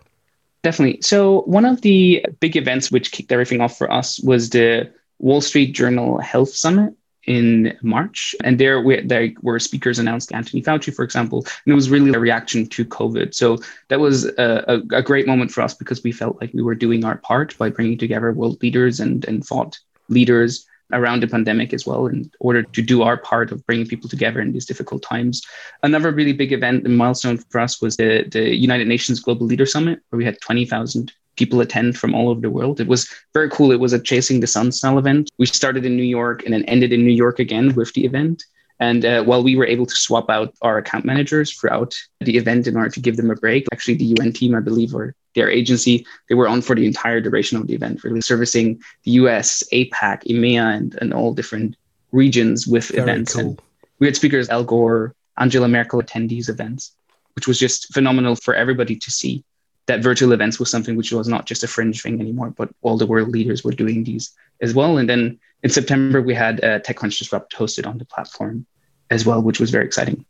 Definitely. 0.62 1.02
So, 1.02 1.42
one 1.42 1.64
of 1.64 1.80
the 1.80 2.24
big 2.38 2.56
events 2.56 2.90
which 2.90 3.10
kicked 3.10 3.32
everything 3.32 3.60
off 3.60 3.76
for 3.76 3.90
us 3.90 4.20
was 4.20 4.50
the 4.50 4.92
Wall 5.18 5.40
Street 5.40 5.72
Journal 5.72 6.18
Health 6.20 6.50
Summit 6.50 6.94
in 7.24 7.76
March. 7.82 8.34
And 8.44 8.58
there, 8.58 8.80
we, 8.80 9.00
there 9.00 9.30
were 9.42 9.58
speakers 9.58 9.98
announced, 9.98 10.32
Anthony 10.32 10.62
Fauci, 10.62 10.94
for 10.94 11.04
example, 11.04 11.44
and 11.64 11.72
it 11.72 11.74
was 11.74 11.90
really 11.90 12.12
a 12.12 12.18
reaction 12.18 12.66
to 12.68 12.84
COVID. 12.84 13.34
So, 13.34 13.58
that 13.88 13.98
was 13.98 14.24
a, 14.24 14.64
a, 14.68 14.98
a 14.98 15.02
great 15.02 15.26
moment 15.26 15.50
for 15.50 15.62
us 15.62 15.74
because 15.74 16.02
we 16.04 16.12
felt 16.12 16.40
like 16.40 16.52
we 16.54 16.62
were 16.62 16.76
doing 16.76 17.04
our 17.04 17.18
part 17.18 17.58
by 17.58 17.68
bringing 17.68 17.98
together 17.98 18.30
world 18.32 18.62
leaders 18.62 19.00
and, 19.00 19.24
and 19.24 19.44
thought 19.44 19.80
leaders 20.08 20.64
around 20.92 21.22
the 21.22 21.28
pandemic 21.28 21.72
as 21.72 21.86
well 21.86 22.06
in 22.06 22.30
order 22.40 22.62
to 22.62 22.82
do 22.82 23.02
our 23.02 23.16
part 23.16 23.50
of 23.50 23.64
bringing 23.66 23.86
people 23.86 24.08
together 24.08 24.40
in 24.40 24.52
these 24.52 24.66
difficult 24.66 25.02
times. 25.02 25.42
Another 25.82 26.10
really 26.10 26.32
big 26.32 26.52
event 26.52 26.84
and 26.84 26.96
milestone 26.96 27.38
for 27.38 27.60
us 27.60 27.80
was 27.80 27.96
the, 27.96 28.26
the 28.30 28.54
United 28.54 28.88
Nations 28.88 29.20
Global 29.20 29.46
Leader 29.46 29.66
Summit, 29.66 30.00
where 30.10 30.18
we 30.18 30.24
had 30.24 30.40
20,000 30.40 31.12
people 31.36 31.60
attend 31.60 31.96
from 31.96 32.14
all 32.14 32.28
over 32.28 32.40
the 32.40 32.50
world. 32.50 32.80
It 32.80 32.88
was 32.88 33.08
very 33.32 33.48
cool. 33.48 33.72
It 33.72 33.80
was 33.80 33.92
a 33.92 33.98
Chasing 33.98 34.40
the 34.40 34.46
Sun 34.46 34.72
style 34.72 34.98
event. 34.98 35.30
We 35.38 35.46
started 35.46 35.84
in 35.84 35.96
New 35.96 36.02
York 36.02 36.44
and 36.44 36.52
then 36.52 36.64
ended 36.66 36.92
in 36.92 37.04
New 37.04 37.12
York 37.12 37.38
again 37.38 37.74
with 37.74 37.92
the 37.94 38.04
event. 38.04 38.44
And 38.80 39.04
uh, 39.04 39.22
while 39.22 39.42
we 39.42 39.56
were 39.56 39.66
able 39.66 39.86
to 39.86 39.94
swap 39.94 40.28
out 40.28 40.54
our 40.60 40.78
account 40.78 41.04
managers 41.04 41.52
throughout 41.52 41.94
the 42.20 42.36
event 42.36 42.66
in 42.66 42.76
order 42.76 42.90
to 42.90 43.00
give 43.00 43.16
them 43.16 43.30
a 43.30 43.36
break, 43.36 43.66
actually 43.72 43.94
the 43.94 44.14
UN 44.18 44.32
team, 44.32 44.54
I 44.54 44.60
believe, 44.60 44.94
or 44.94 45.14
their 45.34 45.50
agency, 45.50 46.06
they 46.28 46.34
were 46.34 46.48
on 46.48 46.62
for 46.62 46.76
the 46.76 46.86
entire 46.86 47.20
duration 47.20 47.58
of 47.58 47.66
the 47.66 47.74
event, 47.74 48.04
really 48.04 48.20
servicing 48.20 48.80
the 49.04 49.12
US, 49.12 49.62
APAC, 49.72 50.24
EMEA, 50.24 50.76
and, 50.76 50.98
and 51.00 51.14
all 51.14 51.32
different 51.32 51.76
regions 52.10 52.66
with 52.66 52.88
Very 52.88 53.02
events. 53.02 53.34
Cool. 53.34 53.40
And 53.40 53.62
we 53.98 54.06
had 54.06 54.16
speakers, 54.16 54.48
Al 54.48 54.64
Gore, 54.64 55.14
Angela 55.38 55.68
Merkel 55.68 56.00
attend 56.00 56.28
these 56.28 56.48
events, 56.48 56.94
which 57.34 57.46
was 57.46 57.58
just 57.58 57.92
phenomenal 57.92 58.36
for 58.36 58.54
everybody 58.54 58.96
to 58.96 59.10
see 59.10 59.44
that 59.86 60.02
virtual 60.02 60.32
events 60.32 60.60
was 60.60 60.70
something 60.70 60.96
which 60.96 61.12
was 61.12 61.26
not 61.26 61.46
just 61.46 61.64
a 61.64 61.68
fringe 61.68 62.02
thing 62.02 62.20
anymore, 62.20 62.50
but 62.50 62.70
all 62.82 62.96
the 62.96 63.06
world 63.06 63.28
leaders 63.28 63.64
were 63.64 63.72
doing 63.72 64.04
these 64.04 64.32
as 64.60 64.74
well. 64.74 64.98
And 64.98 65.08
then 65.08 65.40
in 65.62 65.70
September, 65.70 66.22
we 66.22 66.34
had 66.34 66.62
uh, 66.62 66.78
TechCrunch 66.80 67.18
Disrupt 67.18 67.54
hosted 67.54 67.86
on 67.86 67.98
the 67.98 68.04
platform 68.04 68.66
as 69.10 69.26
well, 69.26 69.42
which 69.42 69.58
was 69.58 69.70
very 69.70 69.84
exciting. 69.84 70.24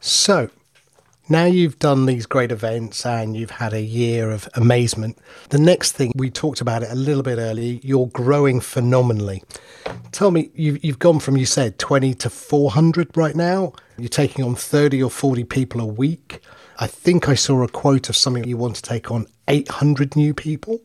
So 0.00 0.50
now 1.28 1.44
you've 1.44 1.78
done 1.78 2.06
these 2.06 2.26
great 2.26 2.52
events 2.52 3.04
and 3.04 3.36
you've 3.36 3.50
had 3.50 3.72
a 3.72 3.82
year 3.82 4.30
of 4.30 4.48
amazement. 4.54 5.18
The 5.50 5.58
next 5.58 5.92
thing, 5.92 6.12
we 6.14 6.30
talked 6.30 6.60
about 6.60 6.82
it 6.82 6.90
a 6.90 6.94
little 6.94 7.22
bit 7.22 7.38
earlier, 7.38 7.80
you're 7.82 8.06
growing 8.08 8.60
phenomenally. 8.60 9.42
Tell 10.12 10.30
me, 10.30 10.50
you've, 10.54 10.84
you've 10.84 10.98
gone 10.98 11.18
from, 11.18 11.36
you 11.36 11.46
said, 11.46 11.78
20 11.78 12.14
to 12.14 12.30
400 12.30 13.16
right 13.16 13.34
now. 13.34 13.72
You're 13.98 14.08
taking 14.08 14.44
on 14.44 14.54
30 14.54 15.02
or 15.02 15.10
40 15.10 15.44
people 15.44 15.80
a 15.80 15.86
week. 15.86 16.40
I 16.78 16.86
think 16.86 17.28
I 17.28 17.34
saw 17.34 17.62
a 17.62 17.68
quote 17.68 18.08
of 18.08 18.16
something 18.16 18.44
you 18.44 18.56
want 18.56 18.76
to 18.76 18.82
take 18.82 19.10
on 19.10 19.26
800 19.48 20.14
new 20.14 20.34
people. 20.34 20.80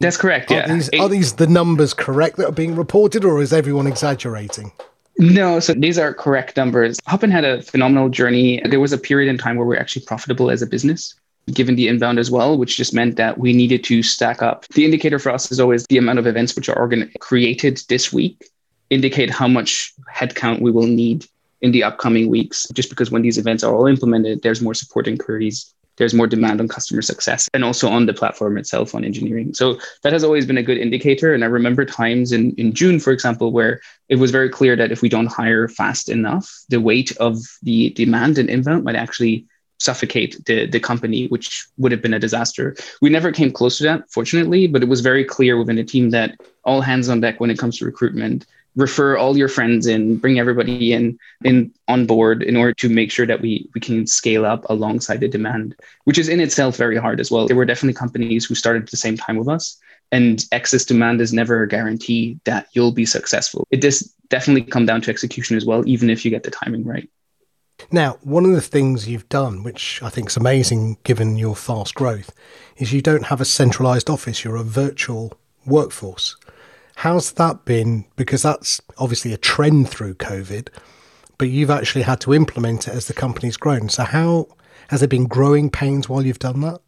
That's 0.00 0.16
correct. 0.16 0.50
Yeah. 0.50 0.64
Are 0.64 0.74
these, 0.74 0.90
are 1.00 1.08
these 1.08 1.34
the 1.34 1.46
numbers 1.46 1.94
correct 1.94 2.36
that 2.36 2.48
are 2.48 2.52
being 2.52 2.76
reported, 2.76 3.24
or 3.24 3.40
is 3.40 3.52
everyone 3.52 3.86
exaggerating? 3.86 4.72
No, 5.18 5.60
so 5.60 5.72
these 5.72 5.98
are 5.98 6.12
correct 6.12 6.56
numbers. 6.56 6.98
Hopin 7.06 7.30
had 7.30 7.44
a 7.44 7.62
phenomenal 7.62 8.08
journey. 8.08 8.60
There 8.64 8.80
was 8.80 8.92
a 8.92 8.98
period 8.98 9.30
in 9.30 9.38
time 9.38 9.56
where 9.56 9.66
we 9.66 9.74
we're 9.74 9.80
actually 9.80 10.04
profitable 10.04 10.50
as 10.50 10.60
a 10.60 10.66
business, 10.66 11.14
given 11.52 11.76
the 11.76 11.88
inbound 11.88 12.18
as 12.18 12.30
well, 12.30 12.58
which 12.58 12.76
just 12.76 12.92
meant 12.92 13.16
that 13.16 13.38
we 13.38 13.54
needed 13.54 13.82
to 13.84 14.02
stack 14.02 14.42
up. 14.42 14.66
The 14.74 14.84
indicator 14.84 15.18
for 15.18 15.30
us 15.30 15.50
is 15.50 15.58
always 15.58 15.86
the 15.86 15.96
amount 15.96 16.18
of 16.18 16.26
events 16.26 16.54
which 16.54 16.68
are 16.68 16.78
organ- 16.78 17.10
created 17.20 17.80
this 17.88 18.12
week 18.12 18.50
indicate 18.90 19.30
how 19.30 19.48
much 19.48 19.92
headcount 20.14 20.60
we 20.60 20.70
will 20.70 20.86
need 20.86 21.26
in 21.62 21.72
the 21.72 21.82
upcoming 21.82 22.28
weeks, 22.28 22.66
just 22.72 22.90
because 22.90 23.10
when 23.10 23.22
these 23.22 23.38
events 23.38 23.64
are 23.64 23.74
all 23.74 23.86
implemented, 23.86 24.42
there's 24.42 24.60
more 24.60 24.74
support 24.74 25.08
inquiries 25.08 25.74
there's 25.96 26.14
more 26.14 26.26
demand 26.26 26.60
on 26.60 26.68
customer 26.68 27.02
success 27.02 27.48
and 27.54 27.64
also 27.64 27.88
on 27.88 28.06
the 28.06 28.14
platform 28.14 28.58
itself 28.58 28.94
on 28.94 29.04
engineering. 29.04 29.54
So 29.54 29.78
that 30.02 30.12
has 30.12 30.24
always 30.24 30.46
been 30.46 30.58
a 30.58 30.62
good 30.62 30.78
indicator. 30.78 31.34
And 31.34 31.42
I 31.42 31.48
remember 31.48 31.84
times 31.84 32.32
in, 32.32 32.54
in 32.56 32.72
June, 32.72 33.00
for 33.00 33.12
example, 33.12 33.50
where 33.50 33.80
it 34.08 34.16
was 34.16 34.30
very 34.30 34.48
clear 34.48 34.76
that 34.76 34.92
if 34.92 35.02
we 35.02 35.08
don't 35.08 35.26
hire 35.26 35.68
fast 35.68 36.08
enough, 36.08 36.50
the 36.68 36.80
weight 36.80 37.16
of 37.16 37.38
the 37.62 37.90
demand 37.90 38.38
and 38.38 38.50
inbound 38.50 38.84
might 38.84 38.96
actually 38.96 39.46
suffocate 39.78 40.42
the, 40.46 40.66
the 40.66 40.80
company, 40.80 41.26
which 41.26 41.66
would 41.76 41.92
have 41.92 42.00
been 42.00 42.14
a 42.14 42.18
disaster. 42.18 42.74
We 43.02 43.10
never 43.10 43.30
came 43.30 43.52
close 43.52 43.76
to 43.78 43.84
that, 43.84 44.10
fortunately, 44.10 44.66
but 44.66 44.82
it 44.82 44.88
was 44.88 45.02
very 45.02 45.24
clear 45.24 45.58
within 45.58 45.76
the 45.76 45.84
team 45.84 46.10
that 46.10 46.38
all 46.64 46.80
hands 46.80 47.10
on 47.10 47.20
deck 47.20 47.40
when 47.40 47.50
it 47.50 47.58
comes 47.58 47.78
to 47.78 47.84
recruitment 47.84 48.46
refer 48.76 49.16
all 49.16 49.36
your 49.36 49.48
friends 49.48 49.86
in, 49.86 50.16
bring 50.18 50.38
everybody 50.38 50.92
in 50.92 51.18
in 51.44 51.72
on 51.88 52.06
board 52.06 52.42
in 52.42 52.56
order 52.56 52.74
to 52.74 52.88
make 52.88 53.10
sure 53.10 53.26
that 53.26 53.40
we 53.40 53.68
we 53.74 53.80
can 53.80 54.06
scale 54.06 54.46
up 54.46 54.64
alongside 54.68 55.20
the 55.20 55.28
demand, 55.28 55.74
which 56.04 56.18
is 56.18 56.28
in 56.28 56.40
itself 56.40 56.76
very 56.76 56.96
hard 56.96 57.18
as 57.20 57.30
well. 57.30 57.46
There 57.46 57.56
were 57.56 57.64
definitely 57.64 57.94
companies 57.94 58.44
who 58.44 58.54
started 58.54 58.84
at 58.84 58.90
the 58.90 58.96
same 58.96 59.16
time 59.16 59.36
with 59.36 59.48
us, 59.48 59.78
and 60.12 60.44
excess 60.52 60.84
demand 60.84 61.20
is 61.20 61.32
never 61.32 61.62
a 61.62 61.68
guarantee 61.68 62.38
that 62.44 62.68
you'll 62.72 62.92
be 62.92 63.06
successful. 63.06 63.66
It 63.70 63.80
does 63.80 64.12
definitely 64.28 64.70
come 64.70 64.86
down 64.86 65.00
to 65.02 65.10
execution 65.10 65.56
as 65.56 65.64
well, 65.64 65.86
even 65.88 66.10
if 66.10 66.24
you 66.24 66.30
get 66.30 66.42
the 66.42 66.50
timing 66.50 66.84
right. 66.84 67.08
Now, 67.90 68.18
one 68.22 68.44
of 68.44 68.52
the 68.52 68.60
things 68.60 69.08
you've 69.08 69.28
done, 69.28 69.62
which 69.62 70.02
I 70.02 70.08
think 70.08 70.30
is 70.30 70.36
amazing 70.36 70.96
given 71.04 71.36
your 71.36 71.54
fast 71.54 71.94
growth, 71.94 72.32
is 72.78 72.92
you 72.92 73.02
don't 73.02 73.26
have 73.26 73.40
a 73.40 73.44
centralized 73.44 74.08
office, 74.08 74.44
you're 74.44 74.56
a 74.56 74.62
virtual 74.62 75.34
workforce. 75.66 76.36
How's 76.96 77.32
that 77.32 77.66
been? 77.66 78.06
Because 78.16 78.42
that's 78.42 78.80
obviously 78.96 79.32
a 79.32 79.36
trend 79.36 79.88
through 79.90 80.14
COVID, 80.14 80.68
but 81.36 81.50
you've 81.50 81.70
actually 81.70 82.02
had 82.02 82.20
to 82.22 82.32
implement 82.32 82.88
it 82.88 82.94
as 82.94 83.06
the 83.06 83.12
company's 83.12 83.58
grown. 83.58 83.90
So, 83.90 84.04
how 84.04 84.48
has 84.88 85.00
there 85.00 85.08
been 85.08 85.26
growing 85.26 85.68
pains 85.68 86.08
while 86.08 86.24
you've 86.24 86.38
done 86.38 86.60
that? 86.62 86.80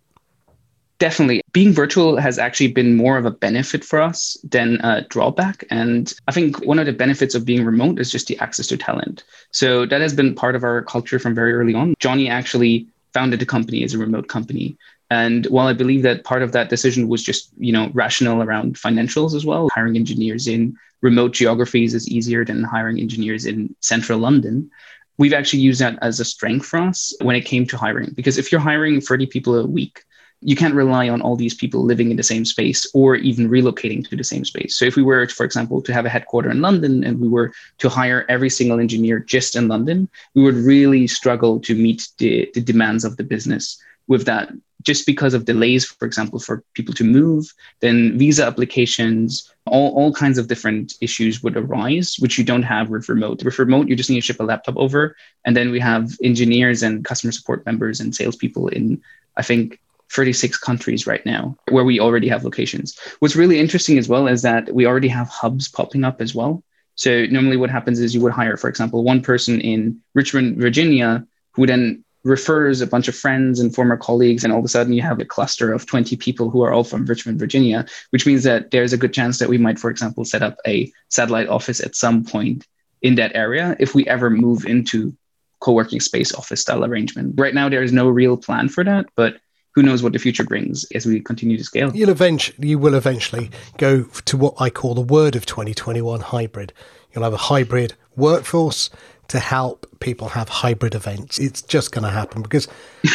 Definitely. 0.99 1.43
Being 1.53 1.73
virtual 1.73 2.17
has 2.17 2.39
actually 2.39 2.73
been 2.73 2.97
more 2.97 3.19
of 3.19 3.27
a 3.27 3.31
benefit 3.31 3.85
for 3.85 4.01
us 4.01 4.37
than 4.43 4.81
a 4.83 5.03
drawback. 5.03 5.63
And 5.71 6.13
I 6.27 6.33
think 6.33 6.65
one 6.65 6.79
of 6.79 6.87
the 6.87 6.93
benefits 6.93 7.35
of 7.35 7.45
being 7.45 7.65
remote 7.65 8.01
is 8.01 8.11
just 8.11 8.27
the 8.29 8.39
access 8.39 8.67
to 8.69 8.79
talent. 8.79 9.25
So 9.53 9.87
that 9.87 10.01
has 10.01 10.15
been 10.15 10.35
part 10.35 10.57
of 10.57 10.65
our 10.65 10.83
culture 10.83 11.19
from 11.19 11.35
very 11.35 11.53
early 11.53 11.75
on. 11.75 11.95
Johnny 12.01 12.29
actually 12.29 12.89
founded 13.13 13.41
the 13.41 13.47
company 13.47 13.85
as 13.85 13.95
a 13.95 13.99
remote 13.99 14.29
company. 14.29 14.77
And 15.11 15.47
while 15.47 15.67
I 15.67 15.73
believe 15.73 16.03
that 16.03 16.25
part 16.25 16.43
of 16.43 16.53
that 16.53 16.69
decision 16.69 17.09
was 17.09 17.23
just, 17.23 17.51
you 17.59 17.73
know, 17.73 17.91
rational 17.95 18.43
around 18.43 18.77
financials 18.77 19.35
as 19.35 19.47
well, 19.47 19.71
hiring 19.75 19.97
engineers 19.97 20.47
in 20.47 20.77
remote 21.01 21.33
geographies 21.33 21.95
is 21.95 22.09
easier 22.09 22.45
than 22.45 22.63
hiring 22.63 22.99
engineers 22.99 23.47
in 23.47 23.75
central 23.81 24.19
London. 24.19 24.71
We've 25.17 25.33
actually 25.33 25.61
used 25.61 25.81
that 25.81 25.99
as 26.03 26.21
a 26.21 26.25
strength 26.25 26.67
for 26.67 26.79
us 26.79 27.15
when 27.23 27.37
it 27.37 27.47
came 27.47 27.67
to 27.67 27.77
hiring. 27.77 28.11
Because 28.15 28.39
if 28.39 28.53
you're 28.53 28.61
hiring 28.61 29.01
30 29.01 29.27
people 29.27 29.55
a 29.59 29.67
week, 29.67 30.05
you 30.41 30.55
can't 30.55 30.75
rely 30.75 31.09
on 31.09 31.21
all 31.21 31.35
these 31.35 31.55
people 31.55 31.83
living 31.83 32.11
in 32.11 32.17
the 32.17 32.23
same 32.23 32.45
space 32.45 32.87
or 32.95 33.17
even 33.17 33.49
relocating 33.49 34.09
to 34.09 34.15
the 34.15 34.23
same 34.23 34.45
space. 34.45 34.77
So 34.77 34.85
if 34.85 34.95
we 34.95 35.03
were, 35.03 35.27
for 35.29 35.45
example, 35.45 35.83
to 35.83 35.93
have 35.93 36.07
a 36.07 36.09
headquarter 36.09 36.51
in 36.51 36.61
London 36.61 37.03
and 37.03 37.19
we 37.19 37.29
were 37.29 37.53
to 37.79 37.89
hire 37.89 38.25
every 38.29 38.51
single 38.51 38.79
engineer 38.79 39.19
just 39.19 39.57
in 39.57 39.67
London, 39.67 40.09
we 40.35 40.43
would 40.43 40.55
really 40.55 41.09
struggle 41.09 41.59
to 41.61 41.75
meet 41.75 42.09
the, 42.19 42.49
the 42.55 42.61
demands 42.61 43.05
of 43.05 43.17
the 43.17 43.25
business 43.25 43.83
with 44.07 44.27
that 44.27 44.53
just 44.83 45.07
because 45.07 45.35
of 45.35 45.45
delays, 45.45 45.85
for 45.85 46.07
example, 46.07 46.39
for 46.39 46.63
people 46.75 46.95
to 46.95 47.05
move, 47.05 47.53
then 47.81 48.17
visa 48.17 48.47
applications, 48.47 49.53
all, 49.67 49.95
all 49.95 50.13
kinds 50.13 50.39
of 50.39 50.49
different 50.49 50.95
issues 51.01 51.43
would 51.43 51.57
arise, 51.57 52.17
which 52.21 52.39
you 52.39 52.45
don't 52.45 52.63
have 52.63 52.89
with 52.89 53.09
remote. 53.09 53.43
With 53.43 53.59
remote, 53.59 53.89
you 53.89 53.97
just 53.97 54.11
need 54.11 54.17
to 54.17 54.27
ship 54.27 54.41
a 54.41 54.45
laptop 54.45 54.77
over. 54.77 55.17
And 55.45 55.57
then 55.57 55.71
we 55.71 55.81
have 55.81 56.13
engineers 56.23 56.83
and 56.83 57.05
customer 57.05 57.33
support 57.33 57.67
members 57.67 58.01
and 58.01 58.15
salespeople 58.15 58.69
in, 58.69 59.03
I 59.37 59.43
think, 59.43 59.81
36 60.11 60.57
countries 60.59 61.07
right 61.07 61.25
now 61.27 61.57
where 61.69 61.85
we 61.85 62.01
already 62.01 62.29
have 62.29 62.45
locations. 62.45 62.99
What's 63.19 63.37
really 63.37 63.59
interesting 63.59 63.99
as 63.99 64.09
well 64.09 64.27
is 64.27 64.43
that 64.43 64.73
we 64.73 64.87
already 64.87 65.09
have 65.09 65.29
hubs 65.29 65.69
popping 65.69 66.05
up 66.05 66.21
as 66.21 66.35
well. 66.35 66.63
So 66.95 67.27
normally 67.27 67.57
what 67.57 67.71
happens 67.71 68.01
is 68.01 68.15
you 68.15 68.21
would 68.23 68.33
hire, 68.33 68.57
for 68.57 68.69
example, 68.69 69.05
one 69.05 69.23
person 69.23 69.61
in 69.61 70.01
Richmond, 70.15 70.57
Virginia, 70.57 71.27
who 71.53 71.67
then 71.67 72.05
refers 72.25 72.81
a 72.81 72.87
bunch 72.87 73.09
of 73.09 73.15
friends 73.15 73.61
and 73.61 73.75
former 73.75 73.97
colleagues, 73.97 74.45
and 74.45 74.53
all 74.53 74.59
of 74.59 74.65
a 74.65 74.69
sudden 74.69 74.93
you 74.93 75.03
have 75.03 75.21
a 75.21 75.25
cluster 75.25 75.73
of 75.73 75.87
20 75.87 76.17
people 76.17 76.51
who 76.51 76.63
are 76.63 76.73
all 76.73 76.85
from 76.85 77.07
Richmond, 77.07 77.39
Virginia, 77.39 77.87
which 78.11 78.27
means 78.27 78.43
that 78.45 78.71
there's 78.71 78.93
a 78.93 78.99
good 78.99 79.13
chance 79.13 79.39
that 79.39 79.49
we 79.49 79.59
might, 79.59 79.79
for 79.79 79.91
example, 79.91 80.25
set 80.25 80.43
up 80.43 80.59
a 80.67 80.93
satellite 81.09 81.49
office 81.49 81.81
at 81.81 81.95
some 81.95 82.25
point 82.25 82.67
in 83.03 83.15
that 83.15 83.35
area 83.35 83.77
if 83.79 83.95
we 83.95 84.07
ever 84.07 84.31
move 84.31 84.67
into 84.67 85.17
co-working 85.61 86.01
space 86.01 86.35
office 86.35 86.61
style 86.61 86.85
arrangement. 86.85 87.35
Right 87.39 87.55
now, 87.55 87.69
there 87.69 87.83
is 87.83 87.93
no 87.93 88.09
real 88.09 88.37
plan 88.37 88.69
for 88.69 88.85
that, 88.85 89.07
but 89.17 89.39
who 89.75 89.83
knows 89.83 90.03
what 90.03 90.13
the 90.13 90.19
future 90.19 90.45
brings 90.45 90.85
as 90.95 91.07
we 91.07 91.21
continue 91.21 91.57
to 91.57 91.65
scale. 91.65 91.95
You'll 91.95 92.11
eventually, 92.11 92.69
you 92.69 92.79
will 92.79 92.95
eventually 92.95 93.51
go 93.77 94.03
to 94.03 94.37
what 94.37 94.55
I 94.59 94.71
call 94.71 94.95
the 94.95 95.01
word 95.01 95.37
of 95.37 95.47
2021 95.47 96.21
hybrid. 96.21 96.73
You'll 97.13 97.25
have 97.25 97.33
a 97.33 97.37
hybrid 97.37 97.95
workforce 98.17 98.91
to 99.29 99.39
help 99.39 99.87
people 100.01 100.29
have 100.29 100.49
hybrid 100.49 100.95
events. 100.95 101.39
It's 101.39 101.63
just 101.63 101.93
going 101.93 102.05
to 102.05 102.11
happen 102.11 102.43
because 102.43 102.67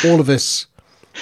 all 0.06 0.20
of 0.20 0.30
us, 0.30 0.68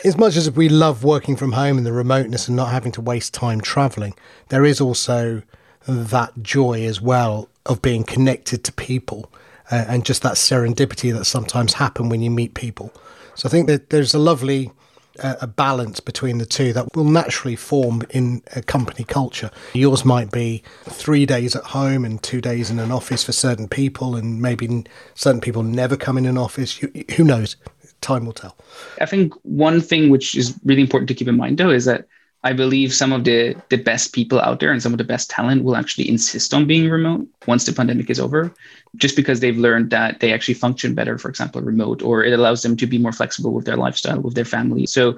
as 0.04 0.18
much 0.18 0.36
as 0.36 0.52
we 0.52 0.70
love 0.70 1.04
working 1.04 1.36
from 1.36 1.54
home 1.54 1.78
and 1.78 1.86
the 1.86 1.94
remoteness 1.94 2.48
and 2.48 2.58
not 2.58 2.72
having 2.72 2.92
to 2.94 3.02
waste 3.02 3.34
time 3.34 3.62
traveling, 3.62 4.14
there 4.50 4.66
is 4.66 4.80
also 4.82 5.42
that 5.88 6.32
joy 6.42 6.84
as 6.84 7.02
well 7.02 7.50
of 7.66 7.82
being 7.82 8.04
connected 8.04 8.64
to 8.64 8.72
people 8.74 9.32
uh, 9.72 9.86
and 9.88 10.06
just 10.06 10.22
that 10.24 10.34
serendipity 10.34 11.14
that 11.14 11.26
sometimes 11.26 11.74
happen 11.74 12.10
when 12.10 12.22
you 12.22 12.30
meet 12.30 12.54
people. 12.54 12.94
So 13.36 13.48
I 13.48 13.52
think 13.52 13.68
that 13.68 13.90
there's 13.90 14.14
a 14.14 14.20
lovely 14.20 14.72
a 15.20 15.48
balance 15.48 16.00
between 16.00 16.38
the 16.38 16.46
two 16.46 16.74
that 16.74 16.96
will 16.96 17.04
naturally 17.04 17.56
form 17.56 18.02
in 18.10 18.42
a 18.56 18.62
company 18.62 19.04
culture. 19.04 19.52
Yours 19.74 20.06
might 20.06 20.32
be 20.32 20.64
three 20.84 21.26
days 21.26 21.56
at 21.56 21.64
home 21.64 22.06
and 22.06 22.22
two 22.24 22.42
days 22.42 22.70
in 22.70 22.80
an 22.80 22.92
office 22.92 23.24
for 23.24 23.32
certain 23.32 23.68
people, 23.68 24.16
and 24.16 24.42
maybe 24.42 24.86
certain 25.16 25.42
people 25.42 25.64
never 25.64 25.98
come 25.98 26.18
in 26.18 26.26
an 26.26 26.38
office. 26.38 26.78
Who 27.16 27.24
knows? 27.24 27.56
Time 28.02 28.26
will 28.26 28.34
tell. 28.34 28.58
I 29.00 29.06
think 29.06 29.34
one 29.44 29.80
thing 29.80 30.10
which 30.10 30.36
is 30.36 30.58
really 30.66 30.82
important 30.82 31.08
to 31.10 31.14
keep 31.14 31.28
in 31.28 31.38
mind, 31.38 31.58
though, 31.58 31.70
is 31.70 31.86
that 31.86 32.08
I 32.44 32.54
believe 32.54 32.94
some 32.94 33.14
of 33.14 33.24
the 33.24 33.56
the 33.70 33.78
best 33.78 34.14
people 34.14 34.40
out 34.40 34.60
there 34.60 34.72
and 34.72 34.82
some 34.82 34.94
of 34.94 34.98
the 34.98 35.04
best 35.04 35.30
talent 35.30 35.64
will 35.64 35.76
actually 35.76 36.10
insist 36.10 36.54
on 36.54 36.66
being 36.66 36.90
remote 36.90 37.28
once 37.46 37.66
the 37.66 37.74
pandemic 37.74 38.10
is 38.10 38.20
over, 38.20 38.52
just 38.96 39.16
because 39.16 39.40
they've 39.40 39.58
learned 39.58 39.92
that 39.92 40.20
they 40.20 40.34
actually 40.34 40.56
function 40.56 40.96
better, 40.96 41.18
for 41.18 41.30
example, 41.30 41.62
remote, 41.62 42.02
or 42.02 42.24
it 42.24 42.34
allows 42.34 42.64
them 42.64 42.76
to 42.78 42.88
be 42.88 42.98
more 42.98 43.12
flexible 43.12 43.54
with 43.54 43.66
their 43.66 43.78
lifestyle, 43.78 44.20
with 44.20 44.34
their 44.34 44.46
family. 44.46 44.88
So 44.88 45.18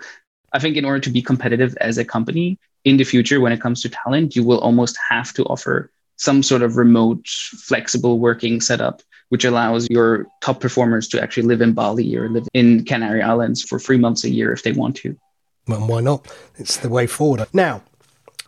I 0.51 0.59
think 0.59 0.75
in 0.75 0.85
order 0.85 0.99
to 0.99 1.09
be 1.09 1.21
competitive 1.21 1.77
as 1.79 1.97
a 1.97 2.05
company 2.05 2.59
in 2.83 2.97
the 2.97 3.05
future 3.05 3.39
when 3.39 3.53
it 3.53 3.61
comes 3.61 3.81
to 3.81 3.89
talent, 3.89 4.35
you 4.35 4.43
will 4.43 4.59
almost 4.59 4.97
have 5.09 5.33
to 5.33 5.45
offer 5.45 5.91
some 6.17 6.43
sort 6.43 6.61
of 6.61 6.77
remote, 6.77 7.27
flexible 7.27 8.19
working 8.19 8.61
setup, 8.61 9.01
which 9.29 9.45
allows 9.45 9.89
your 9.89 10.27
top 10.41 10.59
performers 10.59 11.07
to 11.07 11.21
actually 11.21 11.43
live 11.43 11.61
in 11.61 11.73
Bali 11.73 12.15
or 12.15 12.29
live 12.29 12.47
in 12.53 12.85
Canary 12.85 13.21
Islands 13.21 13.61
for 13.63 13.79
three 13.79 13.97
months 13.97 14.23
a 14.25 14.29
year 14.29 14.51
if 14.51 14.63
they 14.63 14.73
want 14.73 14.97
to. 14.97 15.17
Well, 15.67 15.87
why 15.87 16.01
not? 16.01 16.27
It's 16.57 16.77
the 16.77 16.89
way 16.89 17.07
forward. 17.07 17.47
Now, 17.53 17.83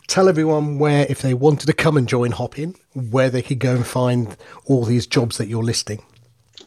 tell 0.06 0.28
everyone 0.28 0.78
where, 0.78 1.06
if 1.08 1.22
they 1.22 1.34
wanted 1.34 1.66
to 1.66 1.72
come 1.72 1.96
and 1.96 2.08
join 2.08 2.32
Hopin, 2.32 2.74
where 2.94 3.30
they 3.30 3.42
could 3.42 3.58
go 3.58 3.76
and 3.76 3.86
find 3.86 4.36
all 4.66 4.84
these 4.84 5.06
jobs 5.06 5.38
that 5.38 5.48
you're 5.48 5.62
listing. 5.62 6.02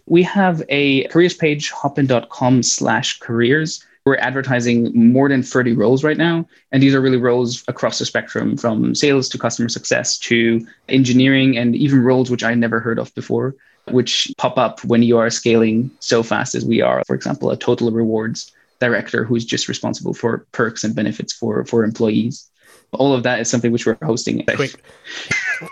We 0.07 0.23
have 0.23 0.63
a 0.69 1.03
careers 1.09 1.35
page, 1.35 1.69
hopin.com 1.69 2.63
slash 2.63 3.19
careers. 3.19 3.85
We're 4.05 4.17
advertising 4.17 4.91
more 4.95 5.29
than 5.29 5.43
30 5.43 5.73
roles 5.73 6.03
right 6.03 6.17
now. 6.17 6.47
And 6.71 6.81
these 6.81 6.95
are 6.95 7.01
really 7.01 7.17
roles 7.17 7.63
across 7.67 7.99
the 7.99 8.05
spectrum 8.05 8.57
from 8.57 8.95
sales 8.95 9.29
to 9.29 9.37
customer 9.37 9.69
success 9.69 10.17
to 10.19 10.65
engineering 10.87 11.57
and 11.57 11.75
even 11.75 12.03
roles 12.03 12.31
which 12.31 12.43
I 12.43 12.55
never 12.55 12.79
heard 12.79 12.97
of 12.97 13.13
before, 13.13 13.55
which 13.89 14.33
pop 14.37 14.57
up 14.57 14.83
when 14.83 15.03
you 15.03 15.19
are 15.19 15.29
scaling 15.29 15.91
so 15.99 16.23
fast 16.23 16.55
as 16.55 16.65
we 16.65 16.81
are. 16.81 17.03
For 17.05 17.15
example, 17.15 17.51
a 17.51 17.57
total 17.57 17.91
rewards 17.91 18.51
director 18.79 19.23
who's 19.23 19.45
just 19.45 19.67
responsible 19.67 20.13
for 20.13 20.45
perks 20.51 20.83
and 20.83 20.95
benefits 20.95 21.33
for 21.33 21.65
for 21.65 21.83
employees. 21.83 22.49
All 22.91 23.13
of 23.13 23.23
that 23.23 23.39
is 23.39 23.49
something 23.49 23.71
which 23.71 23.85
we're 23.85 23.97
hosting. 24.01 24.43
Quick, 24.45 24.83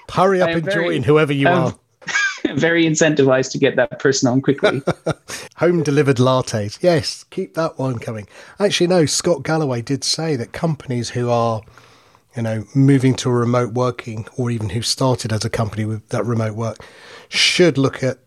hurry 0.10 0.42
up 0.42 0.50
and 0.50 0.64
very, 0.64 0.96
join 0.96 1.04
whoever 1.04 1.34
you 1.34 1.48
um, 1.48 1.64
are. 1.64 1.76
very 2.56 2.86
incentivized 2.86 3.52
to 3.52 3.58
get 3.58 3.76
that 3.76 4.00
person 4.00 4.30
on 4.30 4.42
quickly. 4.42 4.82
Home 5.58 5.84
delivered 5.84 6.18
lattes. 6.18 6.78
Yes, 6.82 7.24
keep 7.26 7.56
that 7.56 7.78
one 7.80 8.00
coming. 8.00 8.28
Actually, 8.60 8.88
no, 8.88 9.06
Scott 9.06 9.44
Galloway 9.44 9.82
did 9.82 10.04
say 10.04 10.36
that 10.36 10.52
companies 10.52 11.10
who 11.10 11.30
are, 11.30 11.62
you 12.36 12.44
know, 12.44 12.66
moving 12.76 13.16
to 13.16 13.30
remote 13.30 13.74
working 13.74 14.28
or 14.38 14.52
even 14.52 14.70
who 14.70 14.82
started 14.82 15.34
as 15.34 15.44
a 15.44 15.50
company 15.50 15.86
with 15.86 16.08
that 16.10 16.26
remote 16.26 16.56
work 16.56 16.78
should 17.30 17.78
look 17.78 18.04
at 18.04 18.20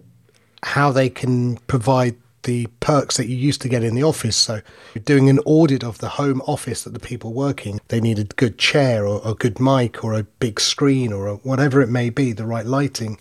how 0.63 0.91
they 0.91 1.09
can 1.09 1.57
provide 1.69 2.17
the 2.45 2.67
perks 2.81 3.17
that 3.17 3.27
you 3.27 3.37
used 3.37 3.61
to 3.63 3.69
get 3.69 3.85
in 3.85 3.95
the 3.95 4.03
office. 4.03 4.37
So, 4.37 4.61
doing 5.05 5.29
an 5.29 5.39
audit 5.45 5.85
of 5.85 5.99
the 5.99 6.09
home 6.09 6.41
office 6.43 6.85
that 6.85 6.95
the 6.95 7.01
people 7.01 7.33
working, 7.33 7.81
they 7.89 8.01
need 8.01 8.19
a 8.19 8.25
good 8.25 8.59
chair 8.59 9.07
or 9.07 9.21
a 9.25 9.35
good 9.35 9.61
mic 9.61 10.05
or 10.05 10.15
a 10.15 10.25
big 10.25 10.61
screen 10.61 11.13
or 11.13 11.27
a, 11.27 11.35
whatever 11.37 11.81
it 11.81 11.89
may 11.89 12.11
be, 12.11 12.33
the 12.33 12.47
right 12.47 12.67
lighting, 12.67 13.19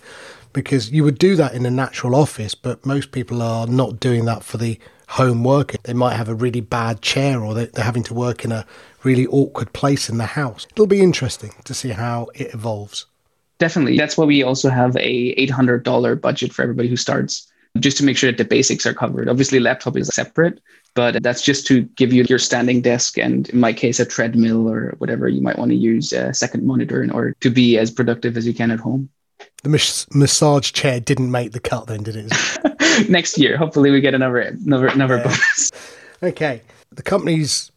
because 0.53 0.91
you 0.91 1.03
would 1.03 1.17
do 1.17 1.35
that 1.35 1.53
in 1.53 1.65
a 1.65 1.71
natural 1.71 2.15
office, 2.15 2.55
but 2.55 2.85
most 2.85 3.11
people 3.11 3.41
are 3.41 3.67
not 3.67 3.99
doing 3.99 4.25
that 4.25 4.43
for 4.43 4.57
the 4.57 4.79
home 5.09 5.43
worker. 5.43 5.77
They 5.83 5.93
might 5.93 6.15
have 6.15 6.29
a 6.29 6.35
really 6.35 6.61
bad 6.61 7.01
chair 7.01 7.43
or 7.43 7.53
they're 7.53 7.83
having 7.83 8.03
to 8.03 8.13
work 8.13 8.45
in 8.45 8.51
a 8.51 8.65
really 9.03 9.27
awkward 9.27 9.73
place 9.73 10.09
in 10.09 10.17
the 10.17 10.25
house. 10.25 10.67
It'll 10.71 10.87
be 10.87 11.01
interesting 11.01 11.53
to 11.63 11.73
see 11.73 11.89
how 11.89 12.27
it 12.35 12.53
evolves. 12.53 13.05
Definitely. 13.57 13.97
That's 13.97 14.17
why 14.17 14.25
we 14.25 14.43
also 14.43 14.69
have 14.69 14.95
a 14.97 15.35
$800 15.35 16.21
budget 16.21 16.53
for 16.53 16.61
everybody 16.61 16.87
who 16.87 16.95
starts, 16.95 17.47
just 17.77 17.97
to 17.97 18.03
make 18.03 18.17
sure 18.17 18.31
that 18.31 18.37
the 18.37 18.45
basics 18.45 18.85
are 18.85 18.93
covered. 18.93 19.29
Obviously, 19.29 19.59
laptop 19.59 19.95
is 19.95 20.07
separate, 20.09 20.59
but 20.95 21.21
that's 21.21 21.41
just 21.41 21.67
to 21.67 21.83
give 21.83 22.11
you 22.11 22.23
your 22.23 22.39
standing 22.39 22.81
desk 22.81 23.17
and, 23.17 23.49
in 23.49 23.59
my 23.59 23.73
case, 23.73 23.99
a 23.99 24.05
treadmill 24.05 24.67
or 24.67 24.95
whatever 24.97 25.27
you 25.27 25.41
might 25.41 25.57
want 25.57 25.71
to 25.71 25.77
use, 25.77 26.11
a 26.13 26.33
second 26.33 26.65
monitor 26.65 27.03
in 27.03 27.11
order 27.11 27.35
to 27.41 27.49
be 27.49 27.77
as 27.77 27.91
productive 27.91 28.35
as 28.37 28.47
you 28.47 28.53
can 28.53 28.71
at 28.71 28.79
home. 28.79 29.09
The 29.63 29.69
mas- 29.69 30.07
massage 30.13 30.71
chair 30.71 30.99
didn't 30.99 31.31
make 31.31 31.51
the 31.51 31.59
cut, 31.59 31.87
then, 31.87 32.03
did 32.03 32.15
it? 32.15 33.09
Next 33.09 33.37
year, 33.37 33.57
hopefully, 33.57 33.91
we 33.91 34.01
get 34.01 34.13
another 34.13 34.39
another 34.39 34.87
another 34.87 35.17
yeah. 35.17 35.23
bonus. 35.23 35.71
Okay, 36.21 36.61
the 36.91 37.01
company's 37.01 37.71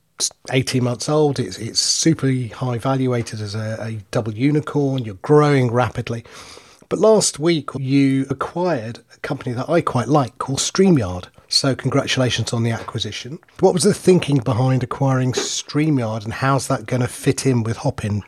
18 0.50 0.82
months 0.82 1.08
old. 1.08 1.38
It's, 1.38 1.58
it's 1.58 1.78
super 1.78 2.26
high 2.54 2.78
valuated 2.78 3.40
as 3.40 3.54
a, 3.54 3.78
a 3.80 3.92
double 4.10 4.34
unicorn. 4.34 5.04
You're 5.04 5.14
growing 5.16 5.70
rapidly. 5.70 6.24
But 6.92 6.98
last 6.98 7.38
week, 7.38 7.70
you 7.78 8.26
acquired 8.28 8.98
a 9.14 9.18
company 9.20 9.54
that 9.54 9.70
I 9.70 9.80
quite 9.80 10.08
like 10.08 10.36
called 10.36 10.58
StreamYard. 10.58 11.28
So, 11.48 11.74
congratulations 11.74 12.52
on 12.52 12.64
the 12.64 12.70
acquisition. 12.70 13.38
What 13.60 13.72
was 13.72 13.84
the 13.84 13.94
thinking 13.94 14.40
behind 14.40 14.82
acquiring 14.82 15.32
StreamYard 15.32 16.24
and 16.24 16.34
how's 16.34 16.68
that 16.68 16.84
going 16.84 17.00
to 17.00 17.08
fit 17.08 17.46
in 17.46 17.62
with 17.62 17.78
Hopin? 17.78 18.24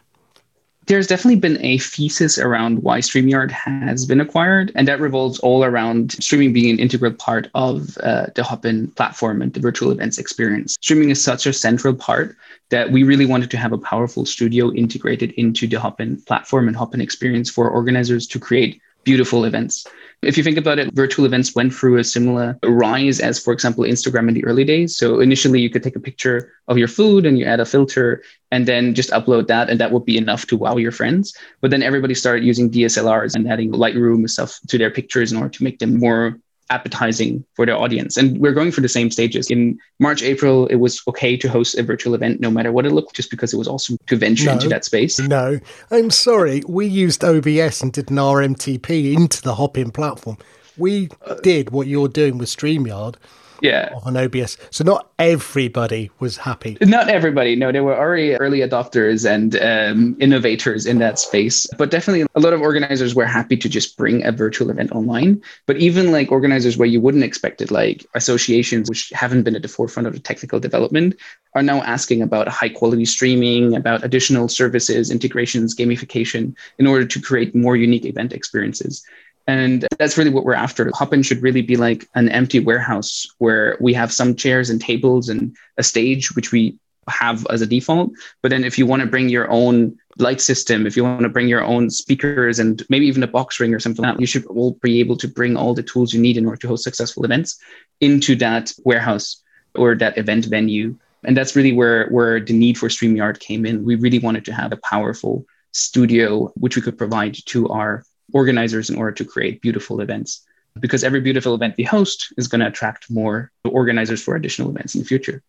There's 0.86 1.06
definitely 1.06 1.40
been 1.40 1.62
a 1.64 1.78
thesis 1.78 2.38
around 2.38 2.82
why 2.82 3.00
StreamYard 3.00 3.50
has 3.50 4.06
been 4.06 4.20
acquired, 4.20 4.72
and 4.74 4.86
that 4.88 5.00
revolves 5.00 5.38
all 5.40 5.64
around 5.64 6.12
streaming 6.12 6.52
being 6.52 6.70
an 6.70 6.78
integral 6.78 7.12
part 7.12 7.48
of 7.54 7.96
uh, 7.98 8.26
the 8.34 8.42
Hopin 8.42 8.88
platform 8.88 9.40
and 9.40 9.52
the 9.52 9.60
virtual 9.60 9.90
events 9.90 10.18
experience. 10.18 10.76
Streaming 10.80 11.10
is 11.10 11.22
such 11.22 11.46
a 11.46 11.52
central 11.52 11.94
part 11.94 12.36
that 12.70 12.90
we 12.90 13.02
really 13.02 13.26
wanted 13.26 13.50
to 13.50 13.56
have 13.56 13.72
a 13.72 13.78
powerful 13.78 14.26
studio 14.26 14.72
integrated 14.72 15.32
into 15.32 15.66
the 15.66 15.78
Hopin 15.78 16.20
platform 16.22 16.68
and 16.68 16.76
Hopin 16.76 17.00
experience 17.00 17.50
for 17.50 17.68
organizers 17.70 18.26
to 18.26 18.38
create 18.38 18.80
beautiful 19.04 19.44
events. 19.44 19.86
If 20.26 20.36
you 20.36 20.42
think 20.42 20.58
about 20.58 20.78
it, 20.78 20.92
virtual 20.94 21.24
events 21.26 21.54
went 21.54 21.74
through 21.74 21.98
a 21.98 22.04
similar 22.04 22.58
rise 22.64 23.20
as, 23.20 23.38
for 23.38 23.52
example, 23.52 23.84
Instagram 23.84 24.28
in 24.28 24.34
the 24.34 24.44
early 24.44 24.64
days. 24.64 24.96
So 24.96 25.20
initially, 25.20 25.60
you 25.60 25.70
could 25.70 25.82
take 25.82 25.96
a 25.96 26.00
picture 26.00 26.52
of 26.68 26.78
your 26.78 26.88
food 26.88 27.26
and 27.26 27.38
you 27.38 27.44
add 27.44 27.60
a 27.60 27.66
filter 27.66 28.22
and 28.50 28.66
then 28.66 28.94
just 28.94 29.10
upload 29.10 29.48
that, 29.48 29.68
and 29.68 29.80
that 29.80 29.90
would 29.90 30.04
be 30.04 30.16
enough 30.16 30.46
to 30.46 30.56
wow 30.56 30.76
your 30.76 30.92
friends. 30.92 31.36
But 31.60 31.70
then 31.70 31.82
everybody 31.82 32.14
started 32.14 32.44
using 32.44 32.70
DSLRs 32.70 33.34
and 33.34 33.50
adding 33.50 33.72
Lightroom 33.72 34.18
and 34.18 34.30
stuff 34.30 34.58
to 34.68 34.78
their 34.78 34.90
pictures 34.90 35.32
in 35.32 35.38
order 35.38 35.50
to 35.50 35.64
make 35.64 35.78
them 35.78 35.98
more 35.98 36.38
appetizing 36.70 37.44
for 37.54 37.66
the 37.66 37.76
audience. 37.76 38.16
And 38.16 38.38
we're 38.38 38.52
going 38.52 38.72
through 38.72 38.82
the 38.82 38.88
same 38.88 39.10
stages. 39.10 39.50
In 39.50 39.78
March, 40.00 40.22
April, 40.22 40.66
it 40.68 40.76
was 40.76 41.02
okay 41.08 41.36
to 41.36 41.48
host 41.48 41.76
a 41.76 41.82
virtual 41.82 42.14
event 42.14 42.40
no 42.40 42.50
matter 42.50 42.72
what 42.72 42.86
it 42.86 42.92
looked, 42.92 43.14
just 43.14 43.30
because 43.30 43.52
it 43.52 43.56
was 43.56 43.68
awesome 43.68 43.98
to 44.06 44.16
venture 44.16 44.46
no, 44.46 44.52
into 44.52 44.68
that 44.68 44.84
space. 44.84 45.18
No, 45.18 45.60
I'm 45.90 46.10
sorry. 46.10 46.62
We 46.66 46.86
used 46.86 47.24
OBS 47.24 47.82
and 47.82 47.92
did 47.92 48.10
an 48.10 48.16
RMTP 48.16 49.14
into 49.14 49.42
the 49.42 49.54
Hopin 49.54 49.90
platform. 49.90 50.38
We 50.76 51.08
uh, 51.24 51.34
did 51.36 51.70
what 51.70 51.86
you're 51.86 52.08
doing 52.08 52.38
with 52.38 52.48
StreamYard 52.48 53.16
yeah. 53.60 53.90
on 54.04 54.16
OBS. 54.16 54.56
So 54.70 54.84
not 54.84 55.10
everybody 55.18 56.10
was 56.20 56.36
happy. 56.36 56.76
Not 56.80 57.08
everybody. 57.08 57.56
No, 57.56 57.72
there 57.72 57.84
were 57.84 57.96
already 57.96 58.34
early 58.36 58.60
adopters 58.60 59.28
and 59.28 59.56
um, 59.62 60.16
innovators 60.20 60.86
in 60.86 60.98
that 60.98 61.18
space. 61.18 61.66
But 61.78 61.90
definitely 61.90 62.26
a 62.34 62.40
lot 62.40 62.52
of 62.52 62.60
organizers 62.60 63.14
were 63.14 63.26
happy 63.26 63.56
to 63.56 63.68
just 63.68 63.96
bring 63.96 64.24
a 64.24 64.32
virtual 64.32 64.70
event 64.70 64.92
online. 64.92 65.42
But 65.66 65.76
even 65.78 66.12
like 66.12 66.30
organizers 66.30 66.76
where 66.76 66.88
you 66.88 67.00
wouldn't 67.00 67.24
expect 67.24 67.60
it, 67.60 67.70
like 67.70 68.06
associations 68.14 68.88
which 68.88 69.10
haven't 69.10 69.42
been 69.44 69.56
at 69.56 69.62
the 69.62 69.68
forefront 69.68 70.06
of 70.06 70.14
the 70.14 70.20
technical 70.20 70.60
development, 70.60 71.16
are 71.54 71.62
now 71.62 71.82
asking 71.82 72.22
about 72.22 72.48
high 72.48 72.68
quality 72.68 73.04
streaming, 73.04 73.74
about 73.74 74.04
additional 74.04 74.48
services, 74.48 75.10
integrations, 75.10 75.74
gamification 75.74 76.54
in 76.78 76.86
order 76.86 77.06
to 77.06 77.20
create 77.20 77.54
more 77.54 77.76
unique 77.76 78.04
event 78.04 78.32
experiences. 78.32 79.04
And 79.46 79.86
that's 79.98 80.16
really 80.16 80.30
what 80.30 80.44
we're 80.44 80.54
after. 80.54 80.90
Hopin 80.94 81.22
should 81.22 81.42
really 81.42 81.62
be 81.62 81.76
like 81.76 82.08
an 82.14 82.28
empty 82.30 82.60
warehouse 82.60 83.26
where 83.38 83.76
we 83.80 83.92
have 83.94 84.12
some 84.12 84.34
chairs 84.34 84.70
and 84.70 84.80
tables 84.80 85.28
and 85.28 85.54
a 85.76 85.82
stage, 85.82 86.34
which 86.34 86.50
we 86.50 86.78
have 87.08 87.46
as 87.50 87.60
a 87.60 87.66
default. 87.66 88.12
But 88.42 88.50
then 88.50 88.64
if 88.64 88.78
you 88.78 88.86
want 88.86 89.00
to 89.00 89.08
bring 89.08 89.28
your 89.28 89.50
own 89.50 89.98
light 90.18 90.40
system, 90.40 90.86
if 90.86 90.96
you 90.96 91.04
want 91.04 91.22
to 91.22 91.28
bring 91.28 91.48
your 91.48 91.62
own 91.62 91.90
speakers 91.90 92.58
and 92.58 92.82
maybe 92.88 93.06
even 93.06 93.22
a 93.22 93.28
box 93.28 93.60
ring 93.60 93.74
or 93.74 93.80
something 93.80 94.02
like 94.02 94.14
that, 94.14 94.20
you 94.20 94.26
should 94.26 94.46
all 94.46 94.78
be 94.82 95.00
able 95.00 95.16
to 95.18 95.28
bring 95.28 95.56
all 95.56 95.74
the 95.74 95.82
tools 95.82 96.14
you 96.14 96.20
need 96.20 96.38
in 96.38 96.46
order 96.46 96.56
to 96.58 96.68
host 96.68 96.84
successful 96.84 97.24
events 97.24 97.58
into 98.00 98.34
that 98.36 98.72
warehouse 98.84 99.42
or 99.74 99.94
that 99.96 100.16
event 100.16 100.46
venue. 100.46 100.96
And 101.24 101.36
that's 101.36 101.56
really 101.56 101.72
where, 101.72 102.08
where 102.08 102.40
the 102.40 102.52
need 102.52 102.78
for 102.78 102.88
StreamYard 102.88 103.40
came 103.40 103.66
in. 103.66 103.84
We 103.84 103.96
really 103.96 104.18
wanted 104.18 104.44
to 104.46 104.52
have 104.52 104.72
a 104.72 104.78
powerful 104.78 105.44
studio 105.72 106.52
which 106.54 106.76
we 106.76 106.82
could 106.82 106.96
provide 106.96 107.36
to 107.46 107.68
our 107.68 108.04
organizers 108.32 108.90
in 108.90 108.96
order 108.96 109.12
to 109.12 109.24
create 109.24 109.60
beautiful 109.60 110.00
events. 110.00 110.42
Because 110.80 111.04
every 111.04 111.20
beautiful 111.20 111.54
event 111.54 111.76
we 111.78 111.84
host 111.84 112.32
is 112.36 112.48
going 112.48 112.60
to 112.60 112.66
attract 112.66 113.08
more 113.10 113.52
organizers 113.64 114.20
for 114.20 114.34
additional 114.34 114.70
events 114.70 114.94
in 114.94 115.02
the 115.02 115.06
future. 115.06 115.40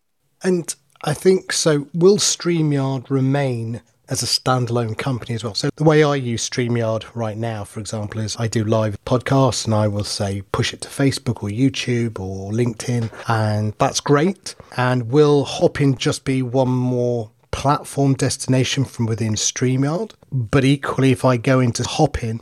And 0.42 0.72
I 1.02 1.14
think 1.14 1.52
so. 1.52 1.88
Will 1.94 2.18
StreamYard 2.18 3.10
remain 3.10 3.82
as 4.08 4.22
a 4.22 4.26
standalone 4.26 4.96
company 4.96 5.34
as 5.34 5.42
well. 5.42 5.54
So 5.54 5.70
the 5.76 5.84
way 5.84 6.02
I 6.02 6.14
use 6.14 6.48
StreamYard 6.48 7.04
right 7.14 7.36
now, 7.36 7.64
for 7.64 7.80
example, 7.80 8.20
is 8.20 8.36
I 8.38 8.48
do 8.48 8.64
live 8.64 8.96
podcasts 9.04 9.64
and 9.64 9.74
I 9.74 9.88
will 9.88 10.04
say 10.04 10.42
push 10.52 10.72
it 10.72 10.80
to 10.82 10.88
Facebook 10.88 11.42
or 11.42 11.48
YouTube 11.48 12.20
or 12.20 12.52
LinkedIn, 12.52 13.10
and 13.28 13.74
that's 13.78 14.00
great. 14.00 14.54
And 14.76 15.10
will 15.10 15.44
Hopin 15.44 15.96
just 15.96 16.24
be 16.24 16.42
one 16.42 16.68
more 16.68 17.30
platform 17.50 18.14
destination 18.14 18.84
from 18.84 19.06
within 19.06 19.34
StreamYard? 19.34 20.12
But 20.30 20.64
equally, 20.64 21.10
if 21.10 21.24
I 21.24 21.36
go 21.36 21.60
into 21.60 21.82
Hopin, 21.82 22.40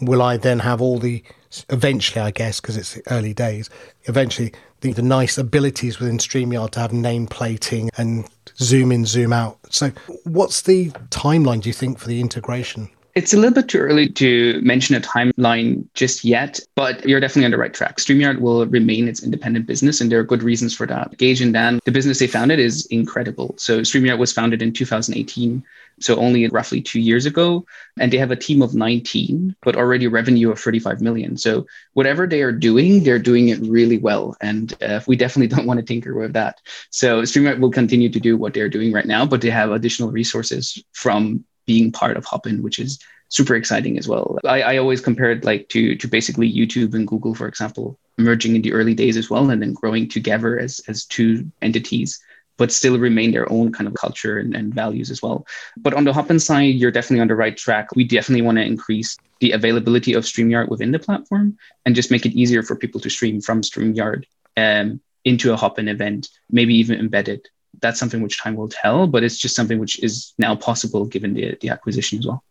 will 0.00 0.22
I 0.22 0.36
then 0.36 0.60
have 0.60 0.80
all 0.80 0.98
the 0.98 1.22
eventually, 1.68 2.20
I 2.20 2.30
guess, 2.30 2.60
because 2.60 2.76
it's 2.76 2.94
the 2.94 3.02
early 3.10 3.34
days, 3.34 3.68
eventually 4.04 4.52
the, 4.80 4.92
the 4.92 5.02
nice 5.02 5.36
abilities 5.36 5.98
within 5.98 6.18
StreamYard 6.18 6.70
to 6.70 6.80
have 6.80 6.92
name 6.92 7.26
plating 7.26 7.90
and 7.96 8.28
zoom 8.56 8.92
in, 8.92 9.06
zoom 9.06 9.32
out. 9.32 9.58
So, 9.70 9.92
what's 10.24 10.62
the 10.62 10.90
timeline, 11.10 11.62
do 11.62 11.68
you 11.68 11.72
think, 11.72 11.98
for 11.98 12.08
the 12.08 12.20
integration? 12.20 12.88
It's 13.14 13.32
a 13.32 13.36
little 13.36 13.54
bit 13.54 13.68
too 13.68 13.78
early 13.78 14.08
to 14.08 14.60
mention 14.62 14.94
a 14.94 15.00
timeline 15.00 15.84
just 15.94 16.24
yet, 16.24 16.60
but 16.76 17.04
you're 17.08 17.20
definitely 17.20 17.46
on 17.46 17.50
the 17.50 17.58
right 17.58 17.74
track. 17.74 17.96
StreamYard 17.96 18.40
will 18.40 18.66
remain 18.66 19.08
its 19.08 19.22
independent 19.22 19.66
business, 19.66 20.00
and 20.00 20.10
there 20.10 20.20
are 20.20 20.24
good 20.24 20.42
reasons 20.42 20.74
for 20.74 20.86
that. 20.86 21.16
Geige 21.18 21.42
and 21.42 21.52
Dan, 21.52 21.80
the 21.84 21.90
business 21.90 22.18
they 22.18 22.26
founded 22.26 22.58
is 22.58 22.86
incredible. 22.86 23.54
So 23.58 23.80
StreamYard 23.80 24.18
was 24.18 24.32
founded 24.32 24.62
in 24.62 24.72
2018 24.72 25.64
so 26.00 26.16
only 26.16 26.48
roughly 26.48 26.80
two 26.80 26.98
years 27.00 27.26
ago. 27.26 27.66
And 27.98 28.12
they 28.12 28.16
have 28.16 28.30
a 28.30 28.36
team 28.36 28.62
of 28.62 28.74
19, 28.74 29.54
but 29.62 29.76
already 29.76 30.06
revenue 30.06 30.50
of 30.50 30.58
35 30.58 31.00
million. 31.00 31.36
So 31.36 31.66
whatever 31.92 32.26
they 32.26 32.42
are 32.42 32.52
doing, 32.52 33.04
they're 33.04 33.18
doing 33.18 33.48
it 33.48 33.60
really 33.60 33.98
well. 33.98 34.36
And 34.40 34.74
uh, 34.82 35.00
we 35.06 35.16
definitely 35.16 35.48
don't 35.54 35.66
want 35.66 35.78
to 35.78 35.86
tinker 35.86 36.14
with 36.14 36.32
that. 36.32 36.60
So 36.90 37.22
StreamYard 37.22 37.60
will 37.60 37.70
continue 37.70 38.08
to 38.08 38.20
do 38.20 38.36
what 38.36 38.54
they're 38.54 38.68
doing 38.68 38.92
right 38.92 39.06
now, 39.06 39.26
but 39.26 39.42
they 39.42 39.50
have 39.50 39.70
additional 39.70 40.10
resources 40.10 40.82
from 40.92 41.44
being 41.66 41.92
part 41.92 42.16
of 42.16 42.24
Hopin, 42.24 42.62
which 42.62 42.78
is 42.78 42.98
super 43.28 43.54
exciting 43.54 43.96
as 43.98 44.08
well. 44.08 44.38
I, 44.44 44.62
I 44.62 44.76
always 44.78 45.00
compare 45.00 45.30
it 45.30 45.44
like 45.44 45.68
to 45.70 45.96
to 45.96 46.08
basically 46.08 46.52
YouTube 46.52 46.94
and 46.94 47.06
Google, 47.06 47.34
for 47.34 47.46
example, 47.46 47.98
merging 48.18 48.56
in 48.56 48.62
the 48.62 48.72
early 48.72 48.94
days 48.94 49.16
as 49.16 49.30
well, 49.30 49.50
and 49.50 49.62
then 49.62 49.72
growing 49.72 50.08
together 50.08 50.58
as 50.58 50.80
as 50.88 51.04
two 51.04 51.50
entities 51.62 52.20
but 52.60 52.70
still 52.70 52.98
remain 52.98 53.32
their 53.32 53.50
own 53.50 53.72
kind 53.72 53.88
of 53.88 53.94
culture 53.94 54.38
and, 54.38 54.54
and 54.54 54.74
values 54.74 55.10
as 55.10 55.22
well. 55.22 55.46
But 55.78 55.94
on 55.94 56.04
the 56.04 56.12
Hopin 56.12 56.38
side, 56.38 56.74
you're 56.74 56.90
definitely 56.90 57.22
on 57.22 57.28
the 57.28 57.34
right 57.34 57.56
track. 57.56 57.96
We 57.96 58.04
definitely 58.04 58.42
want 58.42 58.58
to 58.58 58.64
increase 58.64 59.16
the 59.40 59.52
availability 59.52 60.12
of 60.12 60.24
StreamYard 60.24 60.68
within 60.68 60.90
the 60.90 60.98
platform 60.98 61.56
and 61.86 61.96
just 61.96 62.10
make 62.10 62.26
it 62.26 62.38
easier 62.38 62.62
for 62.62 62.76
people 62.76 63.00
to 63.00 63.08
stream 63.08 63.40
from 63.40 63.62
StreamYard 63.62 64.24
um, 64.58 65.00
into 65.24 65.54
a 65.54 65.56
Hopin 65.56 65.88
event, 65.88 66.28
maybe 66.50 66.74
even 66.74 67.00
embedded. 67.00 67.48
That's 67.80 67.98
something 67.98 68.22
which 68.22 68.40
time 68.40 68.56
will 68.56 68.68
tell, 68.68 69.06
but 69.06 69.22
it's 69.22 69.38
just 69.38 69.54
something 69.56 69.78
which 69.78 70.02
is 70.02 70.32
now 70.38 70.54
possible 70.56 71.04
given 71.04 71.34
the, 71.34 71.56
the 71.60 71.68
acquisition 71.68 72.18
as 72.18 72.26
well. 72.26 72.42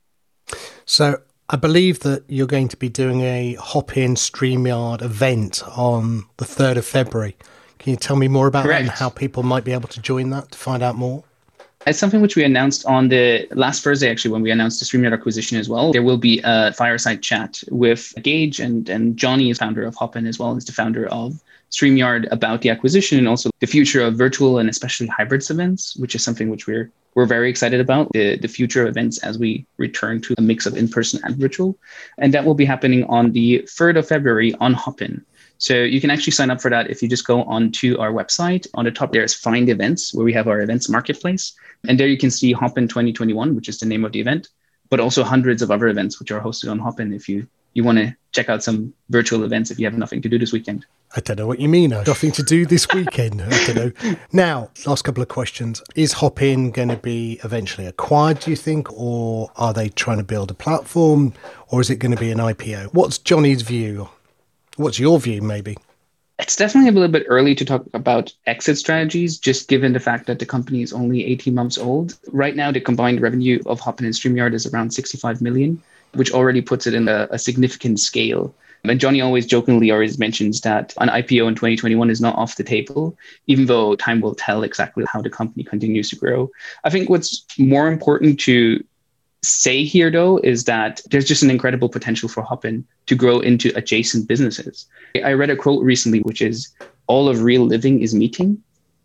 So 0.86 1.22
I 1.50 1.56
believe 1.56 2.00
that 2.02 2.24
you're 2.28 2.48
going 2.48 2.68
to 2.70 2.78
be 2.78 2.90
doing 2.90 3.22
a 3.22 3.56
Hopin 3.56 4.16
StreamYard 4.16 5.02
event 5.02 5.64
on 5.76 6.26
the 6.38 6.46
3rd 6.46 6.78
of 6.78 6.86
February. 6.86 7.36
Can 7.80 7.92
you 7.92 7.98
tell 7.98 8.16
me 8.16 8.28
more 8.28 8.48
about 8.48 8.66
Correct. 8.66 8.86
that 8.86 8.92
and 8.92 9.00
how 9.00 9.10
people 9.10 9.42
might 9.42 9.64
be 9.64 9.72
able 9.72 9.88
to 9.90 10.02
join 10.02 10.30
that 10.32 10.52
to 10.52 10.58
find 10.58 10.84
out 10.84 10.96
more? 10.96 11.24
It's 11.88 11.98
something 11.98 12.22
which 12.22 12.36
we 12.36 12.44
announced 12.44 12.86
on 12.86 13.08
the 13.08 13.48
last 13.52 13.84
Thursday, 13.84 14.12
actually, 14.12 14.32
when 14.32 14.42
we 14.42 14.52
announced 14.52 14.80
the 14.80 14.86
StreamYard 14.86 15.14
acquisition 15.14 15.58
as 15.58 15.70
well. 15.70 15.94
There 15.94 16.04
will 16.04 16.18
be 16.18 16.42
a 16.44 16.74
fireside 16.74 17.24
chat 17.24 17.64
with 17.72 18.14
Geige 18.18 18.60
and, 18.60 18.90
and 18.90 19.16
Johnny 19.16 19.50
is 19.50 19.58
founder 19.60 19.84
of 19.86 19.96
Hopin 19.96 20.28
as 20.28 20.38
well 20.38 20.56
as 20.56 20.66
the 20.66 20.74
founder 20.74 21.08
of 21.08 21.42
StreamYard 21.72 22.32
about 22.32 22.62
the 22.62 22.70
acquisition 22.70 23.18
and 23.18 23.28
also 23.28 23.50
the 23.60 23.68
future 23.68 24.02
of 24.02 24.16
virtual 24.16 24.60
and 24.60 24.70
especially 24.70 25.08
hybrids 25.08 25.52
events, 25.52 25.96
which 25.98 26.16
is 26.16 26.24
something 26.24 26.50
which 26.50 26.68
we're 26.68 26.92
we're 27.16 27.26
very 27.26 27.50
excited 27.50 27.80
about 27.80 28.12
the, 28.14 28.38
the 28.38 28.48
future 28.48 28.84
of 28.84 28.90
events 28.90 29.18
as 29.20 29.38
we 29.38 29.66
return 29.78 30.22
to 30.22 30.36
a 30.38 30.42
mix 30.42 30.66
of 30.66 30.78
in-person 30.78 31.20
and 31.24 31.36
virtual. 31.36 31.78
And 32.18 32.34
that 32.34 32.46
will 32.46 32.54
be 32.54 32.66
happening 32.66 33.04
on 33.06 33.32
the 33.32 33.64
3rd 33.64 33.98
of 33.98 34.08
February 34.08 34.54
on 34.60 34.74
Hopin. 34.74 35.26
So 35.58 35.74
you 35.74 36.00
can 36.00 36.12
actually 36.12 36.32
sign 36.32 36.52
up 36.52 36.62
for 36.62 36.70
that 36.70 36.90
if 36.90 37.02
you 37.02 37.10
just 37.10 37.28
go 37.28 37.44
onto 37.44 37.98
our 38.00 38.14
website. 38.14 38.68
On 38.76 38.86
the 38.86 38.92
top, 38.92 39.12
there's 39.12 39.34
Find 39.34 39.68
Events, 39.68 40.14
where 40.14 40.24
we 40.24 40.32
have 40.34 40.48
our 40.48 40.62
events 40.62 40.88
marketplace. 40.88 41.54
And 41.88 42.00
there 42.00 42.08
you 42.08 42.18
can 42.18 42.32
see 42.32 42.54
Hopin 42.54 42.88
2021, 42.88 43.56
which 43.56 43.68
is 43.68 43.80
the 43.80 43.86
name 43.86 44.06
of 44.06 44.14
the 44.14 44.22
event, 44.22 44.48
but 44.90 45.02
also 45.02 45.24
hundreds 45.24 45.62
of 45.62 45.72
other 45.72 45.90
events 45.90 46.20
which 46.20 46.32
are 46.32 46.40
hosted 46.40 46.72
on 46.72 46.80
Hopin 46.80 47.14
if 47.14 47.28
you, 47.28 47.48
you 47.74 47.84
want 47.84 47.98
to 47.98 48.16
check 48.32 48.48
out 48.48 48.64
some 48.64 48.94
virtual 49.10 49.44
events 49.44 49.72
if 49.72 49.80
you 49.80 49.86
have 49.86 49.98
nothing 49.98 50.22
to 50.22 50.30
do 50.30 50.40
this 50.40 50.54
weekend. 50.54 50.86
I 51.16 51.22
don't 51.22 51.38
know 51.38 51.48
what 51.48 51.60
you 51.60 51.68
mean. 51.68 51.90
Nothing 51.90 52.32
to 52.34 52.44
do 52.44 52.66
this 52.66 52.88
weekend. 52.94 53.42
I 53.42 53.66
don't 53.66 53.76
know. 53.76 54.16
Now, 54.32 54.70
last 54.86 55.02
couple 55.04 55.24
of 55.24 55.30
questions. 55.30 55.82
Is 55.96 56.14
Hopin 56.14 56.70
going 56.72 56.90
to 56.90 56.98
be 56.98 57.40
eventually 57.44 57.88
acquired, 57.88 58.42
do 58.42 58.52
you 58.52 58.56
think? 58.56 58.92
Or 58.94 59.52
are 59.56 59.74
they 59.74 59.90
trying 59.90 60.18
to 60.18 60.24
build 60.24 60.52
a 60.52 60.54
platform? 60.54 61.34
Or 61.70 61.82
is 61.82 61.90
it 61.90 61.96
going 61.96 62.14
to 62.14 62.20
be 62.20 62.32
an 62.32 62.38
IPO? 62.38 62.94
What's 62.94 63.18
Johnny's 63.18 63.64
view 63.64 64.10
What's 64.80 64.98
your 64.98 65.20
view, 65.20 65.42
maybe? 65.42 65.76
It's 66.40 66.56
definitely 66.56 66.88
a 66.88 66.94
little 66.94 67.12
bit 67.12 67.26
early 67.28 67.54
to 67.54 67.66
talk 67.66 67.86
about 67.94 68.34
exit 68.46 68.78
strategies, 68.78 69.38
just 69.38 69.68
given 69.68 69.92
the 69.92 70.00
fact 70.00 70.26
that 70.28 70.40
the 70.40 70.46
company 70.46 70.82
is 70.82 70.94
only 70.94 71.26
18 71.26 71.54
months 71.54 71.78
old. 71.78 72.18
Right 72.32 72.56
now, 72.56 72.72
the 72.72 72.80
combined 72.80 73.20
revenue 73.20 73.62
of 73.66 73.82
Hopin 73.82 74.06
and 74.06 74.16
StreamYard 74.16 74.54
is 74.54 74.66
around 74.66 74.92
65 74.94 75.42
million, 75.42 75.84
which 76.14 76.32
already 76.32 76.62
puts 76.62 76.88
it 76.88 76.94
in 76.94 77.10
a, 77.10 77.28
a 77.30 77.38
significant 77.38 78.00
scale. 78.00 78.56
And 78.84 79.00
Johnny 79.00 79.22
always 79.22 79.46
jokingly 79.46 79.92
always 79.92 80.18
mentions 80.18 80.62
that 80.62 80.94
an 81.00 81.10
IPO 81.10 81.48
in 81.48 81.56
2021 81.56 82.10
is 82.10 82.22
not 82.22 82.36
off 82.36 82.56
the 82.56 82.64
table, 82.64 83.18
even 83.48 83.66
though 83.66 83.96
time 83.96 84.22
will 84.22 84.36
tell 84.36 84.64
exactly 84.64 85.06
how 85.12 85.22
the 85.22 85.30
company 85.30 85.64
continues 85.64 86.10
to 86.10 86.16
grow. 86.16 86.50
I 86.84 86.90
think 86.90 87.10
what's 87.10 87.46
more 87.58 87.88
important 87.88 88.40
to 88.42 88.84
say 89.42 89.84
here 89.84 90.12
though 90.12 90.38
is 90.40 90.66
that 90.66 91.02
there's 91.10 91.28
just 91.28 91.44
an 91.44 91.50
incredible 91.50 91.90
potential 91.90 92.28
for 92.28 92.44
Hopin 92.44 92.86
to 93.06 93.16
grow 93.16 93.40
into 93.40 93.72
adjacent 93.76 94.28
businesses. 94.28 94.86
I 95.24 95.34
read 95.34 95.50
a 95.50 95.56
quote 95.56 95.84
recently 95.84 96.20
which 96.22 96.42
is 96.42 96.70
all 97.08 97.30
of 97.30 97.42
real 97.42 97.66
living 97.66 98.02
is 98.02 98.14
meeting. 98.14 98.62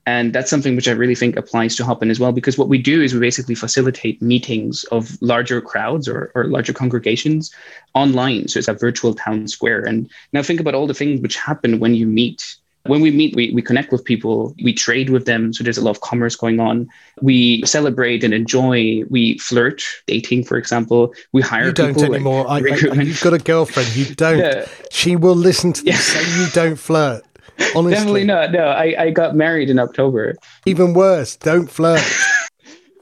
And 0.06 0.34
that's 0.34 0.50
something 0.50 0.76
which 0.76 0.88
I 0.88 0.92
really 0.92 1.14
think 1.14 1.36
applies 1.36 1.76
to 1.76 1.84
Hopin 1.84 2.10
as 2.10 2.20
well, 2.20 2.32
because 2.32 2.58
what 2.58 2.68
we 2.68 2.78
do 2.78 3.00
is 3.00 3.14
we 3.14 3.20
basically 3.20 3.54
facilitate 3.54 4.20
meetings 4.20 4.84
of 4.84 5.20
larger 5.22 5.60
crowds 5.62 6.06
or, 6.08 6.30
or 6.34 6.44
larger 6.44 6.74
congregations 6.74 7.50
online. 7.94 8.48
So 8.48 8.58
it's 8.58 8.68
a 8.68 8.74
virtual 8.74 9.14
town 9.14 9.48
square. 9.48 9.80
And 9.80 10.10
now 10.32 10.42
think 10.42 10.60
about 10.60 10.74
all 10.74 10.86
the 10.86 10.94
things 10.94 11.20
which 11.22 11.36
happen 11.36 11.78
when 11.78 11.94
you 11.94 12.06
meet 12.06 12.56
when 12.86 13.00
we 13.00 13.10
meet, 13.10 13.34
we, 13.34 13.50
we 13.52 13.62
connect 13.62 13.92
with 13.92 14.04
people, 14.04 14.54
we 14.62 14.72
trade 14.72 15.08
with 15.10 15.24
them. 15.24 15.52
So 15.52 15.64
there's 15.64 15.78
a 15.78 15.82
lot 15.82 15.92
of 15.92 16.02
commerce 16.02 16.36
going 16.36 16.60
on. 16.60 16.88
We 17.22 17.64
celebrate 17.64 18.22
and 18.22 18.34
enjoy. 18.34 19.04
We 19.08 19.38
flirt, 19.38 19.82
dating, 20.06 20.44
for 20.44 20.58
example. 20.58 21.14
We 21.32 21.40
hire 21.40 21.66
you 21.66 21.72
don't 21.72 21.94
people, 21.94 22.14
anymore. 22.14 22.44
Like 22.44 22.64
I, 22.64 22.88
I, 22.90 23.02
you've 23.02 23.22
got 23.22 23.32
a 23.32 23.38
girlfriend. 23.38 23.96
You 23.96 24.04
don't. 24.14 24.38
Yeah. 24.38 24.68
She 24.90 25.16
will 25.16 25.34
listen 25.34 25.72
to 25.72 25.82
this 25.82 26.14
yeah. 26.14 26.44
you 26.44 26.50
don't 26.50 26.76
flirt. 26.76 27.24
Honestly. 27.74 27.90
Definitely 27.92 28.24
not. 28.24 28.52
No, 28.52 28.66
I, 28.66 28.94
I 28.98 29.10
got 29.10 29.34
married 29.34 29.70
in 29.70 29.78
October. 29.78 30.34
Even 30.66 30.94
worse, 30.94 31.36
don't 31.36 31.70
flirt. 31.70 32.02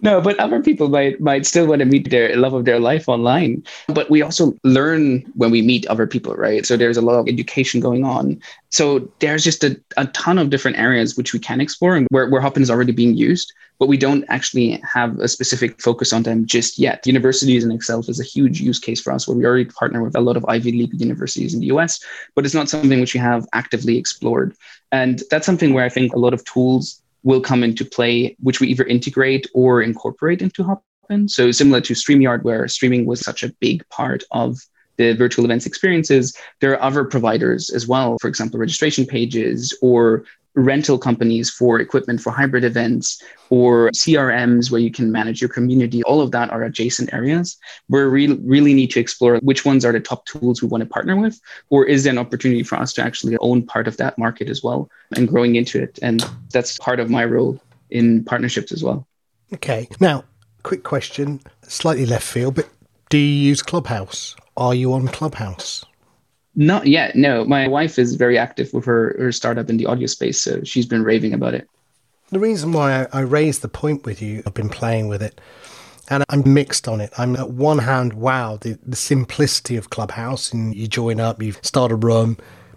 No, 0.02 0.20
but 0.20 0.38
other 0.40 0.60
people 0.60 0.88
might 0.88 1.20
might 1.20 1.46
still 1.46 1.68
want 1.68 1.78
to 1.78 1.84
meet 1.84 2.10
their 2.10 2.34
love 2.36 2.54
of 2.54 2.64
their 2.64 2.80
life 2.80 3.08
online. 3.08 3.62
But 3.86 4.10
we 4.10 4.20
also 4.20 4.52
learn 4.64 5.22
when 5.36 5.52
we 5.52 5.62
meet 5.62 5.86
other 5.86 6.08
people, 6.08 6.34
right? 6.34 6.66
So 6.66 6.76
there's 6.76 6.96
a 6.96 7.02
lot 7.02 7.20
of 7.20 7.28
education 7.28 7.78
going 7.80 8.04
on. 8.04 8.40
So 8.70 9.08
there's 9.20 9.44
just 9.44 9.62
a, 9.62 9.80
a 9.96 10.06
ton 10.08 10.38
of 10.38 10.50
different 10.50 10.78
areas 10.78 11.16
which 11.16 11.32
we 11.32 11.38
can 11.38 11.60
explore 11.60 11.94
and 11.94 12.08
where, 12.10 12.28
where 12.28 12.40
Hopin 12.40 12.62
is 12.62 12.70
already 12.70 12.90
being 12.90 13.14
used, 13.14 13.52
but 13.78 13.86
we 13.86 13.96
don't 13.96 14.24
actually 14.28 14.80
have 14.82 15.20
a 15.20 15.28
specific 15.28 15.80
focus 15.80 16.12
on 16.12 16.24
them 16.24 16.46
just 16.46 16.78
yet. 16.78 17.06
Universities 17.06 17.62
in 17.62 17.70
itself 17.70 18.08
is 18.08 18.18
a 18.18 18.24
huge 18.24 18.60
use 18.60 18.80
case 18.80 19.00
for 19.00 19.12
us 19.12 19.28
where 19.28 19.36
we 19.36 19.44
already 19.44 19.66
partner 19.66 20.02
with 20.02 20.16
a 20.16 20.20
lot 20.20 20.36
of 20.36 20.44
Ivy 20.46 20.72
League 20.72 21.00
universities 21.00 21.54
in 21.54 21.60
the 21.60 21.66
US, 21.66 22.02
but 22.34 22.44
it's 22.44 22.54
not 22.54 22.68
something 22.68 22.98
which 22.98 23.14
we 23.14 23.20
have 23.20 23.46
actively 23.52 23.98
explored. 23.98 24.56
And 24.90 25.22
that's 25.30 25.46
something 25.46 25.74
where 25.74 25.84
I 25.84 25.88
think 25.88 26.12
a 26.12 26.18
lot 26.18 26.34
of 26.34 26.44
tools 26.44 27.01
will 27.22 27.40
come 27.40 27.62
into 27.62 27.84
play, 27.84 28.36
which 28.40 28.60
we 28.60 28.68
either 28.68 28.84
integrate 28.84 29.46
or 29.54 29.82
incorporate 29.82 30.42
into 30.42 30.64
Hopin. 30.64 31.28
So 31.28 31.50
similar 31.50 31.80
to 31.82 31.94
StreamYard, 31.94 32.42
where 32.42 32.66
streaming 32.68 33.06
was 33.06 33.20
such 33.20 33.42
a 33.42 33.52
big 33.60 33.88
part 33.88 34.24
of 34.30 34.58
the 34.96 35.12
virtual 35.14 35.44
events 35.44 35.66
experiences, 35.66 36.36
there 36.60 36.72
are 36.72 36.82
other 36.82 37.04
providers 37.04 37.70
as 37.70 37.86
well, 37.86 38.18
for 38.20 38.28
example, 38.28 38.58
registration 38.58 39.06
pages 39.06 39.76
or 39.82 40.24
rental 40.54 40.98
companies 40.98 41.50
for 41.50 41.80
equipment 41.80 42.20
for 42.20 42.30
hybrid 42.30 42.64
events 42.64 43.22
or 43.48 43.90
CRMs 43.90 44.70
where 44.70 44.80
you 44.80 44.90
can 44.90 45.10
manage 45.10 45.40
your 45.40 45.48
community. 45.48 46.02
All 46.02 46.20
of 46.20 46.30
that 46.32 46.50
are 46.50 46.62
adjacent 46.62 47.12
areas 47.12 47.56
where 47.88 48.10
we 48.10 48.34
really 48.34 48.74
need 48.74 48.90
to 48.90 49.00
explore 49.00 49.38
which 49.38 49.64
ones 49.64 49.84
are 49.84 49.92
the 49.92 50.00
top 50.00 50.26
tools 50.26 50.60
we 50.60 50.68
want 50.68 50.82
to 50.82 50.88
partner 50.88 51.16
with, 51.16 51.40
or 51.70 51.86
is 51.86 52.04
there 52.04 52.12
an 52.12 52.18
opportunity 52.18 52.62
for 52.62 52.76
us 52.76 52.92
to 52.94 53.02
actually 53.02 53.36
own 53.38 53.64
part 53.64 53.88
of 53.88 53.96
that 53.96 54.18
market 54.18 54.48
as 54.48 54.62
well 54.62 54.90
and 55.16 55.28
growing 55.28 55.56
into 55.56 55.82
it? 55.82 55.98
And 56.02 56.24
that's 56.50 56.78
part 56.78 57.00
of 57.00 57.08
my 57.08 57.24
role 57.24 57.58
in 57.90 58.24
partnerships 58.24 58.72
as 58.72 58.84
well. 58.84 59.06
Okay. 59.54 59.88
Now, 60.00 60.24
quick 60.62 60.82
question, 60.82 61.40
slightly 61.62 62.06
left 62.06 62.26
field, 62.26 62.54
but 62.56 62.68
do 63.08 63.18
you 63.18 63.48
use 63.48 63.62
Clubhouse? 63.62 64.36
Are 64.56 64.74
you 64.74 64.92
on 64.92 65.08
Clubhouse? 65.08 65.84
Not 66.54 66.86
yet. 66.86 67.16
No, 67.16 67.44
my 67.44 67.66
wife 67.66 67.98
is 67.98 68.16
very 68.16 68.36
active 68.36 68.72
with 68.74 68.84
her, 68.84 69.16
her 69.18 69.32
startup 69.32 69.70
in 69.70 69.78
the 69.78 69.86
audio 69.86 70.06
space, 70.06 70.40
so 70.40 70.62
she's 70.64 70.86
been 70.86 71.02
raving 71.02 71.32
about 71.32 71.54
it. 71.54 71.68
The 72.28 72.38
reason 72.38 72.72
why 72.72 73.02
I, 73.04 73.06
I 73.12 73.20
raised 73.20 73.62
the 73.62 73.68
point 73.68 74.04
with 74.04 74.20
you, 74.20 74.42
I've 74.46 74.54
been 74.54 74.68
playing 74.68 75.08
with 75.08 75.22
it, 75.22 75.40
and 76.08 76.24
I'm 76.28 76.42
mixed 76.52 76.88
on 76.88 77.00
it. 77.00 77.10
I'm 77.16 77.36
at 77.36 77.50
one 77.50 77.78
hand, 77.78 78.12
wow, 78.14 78.58
the, 78.60 78.78
the 78.86 78.96
simplicity 78.96 79.76
of 79.76 79.90
Clubhouse, 79.90 80.52
and 80.52 80.74
you 80.74 80.86
join 80.86 81.20
up, 81.20 81.42
you 81.42 81.52
start 81.62 81.92
a 81.92 81.96
room, 81.96 82.36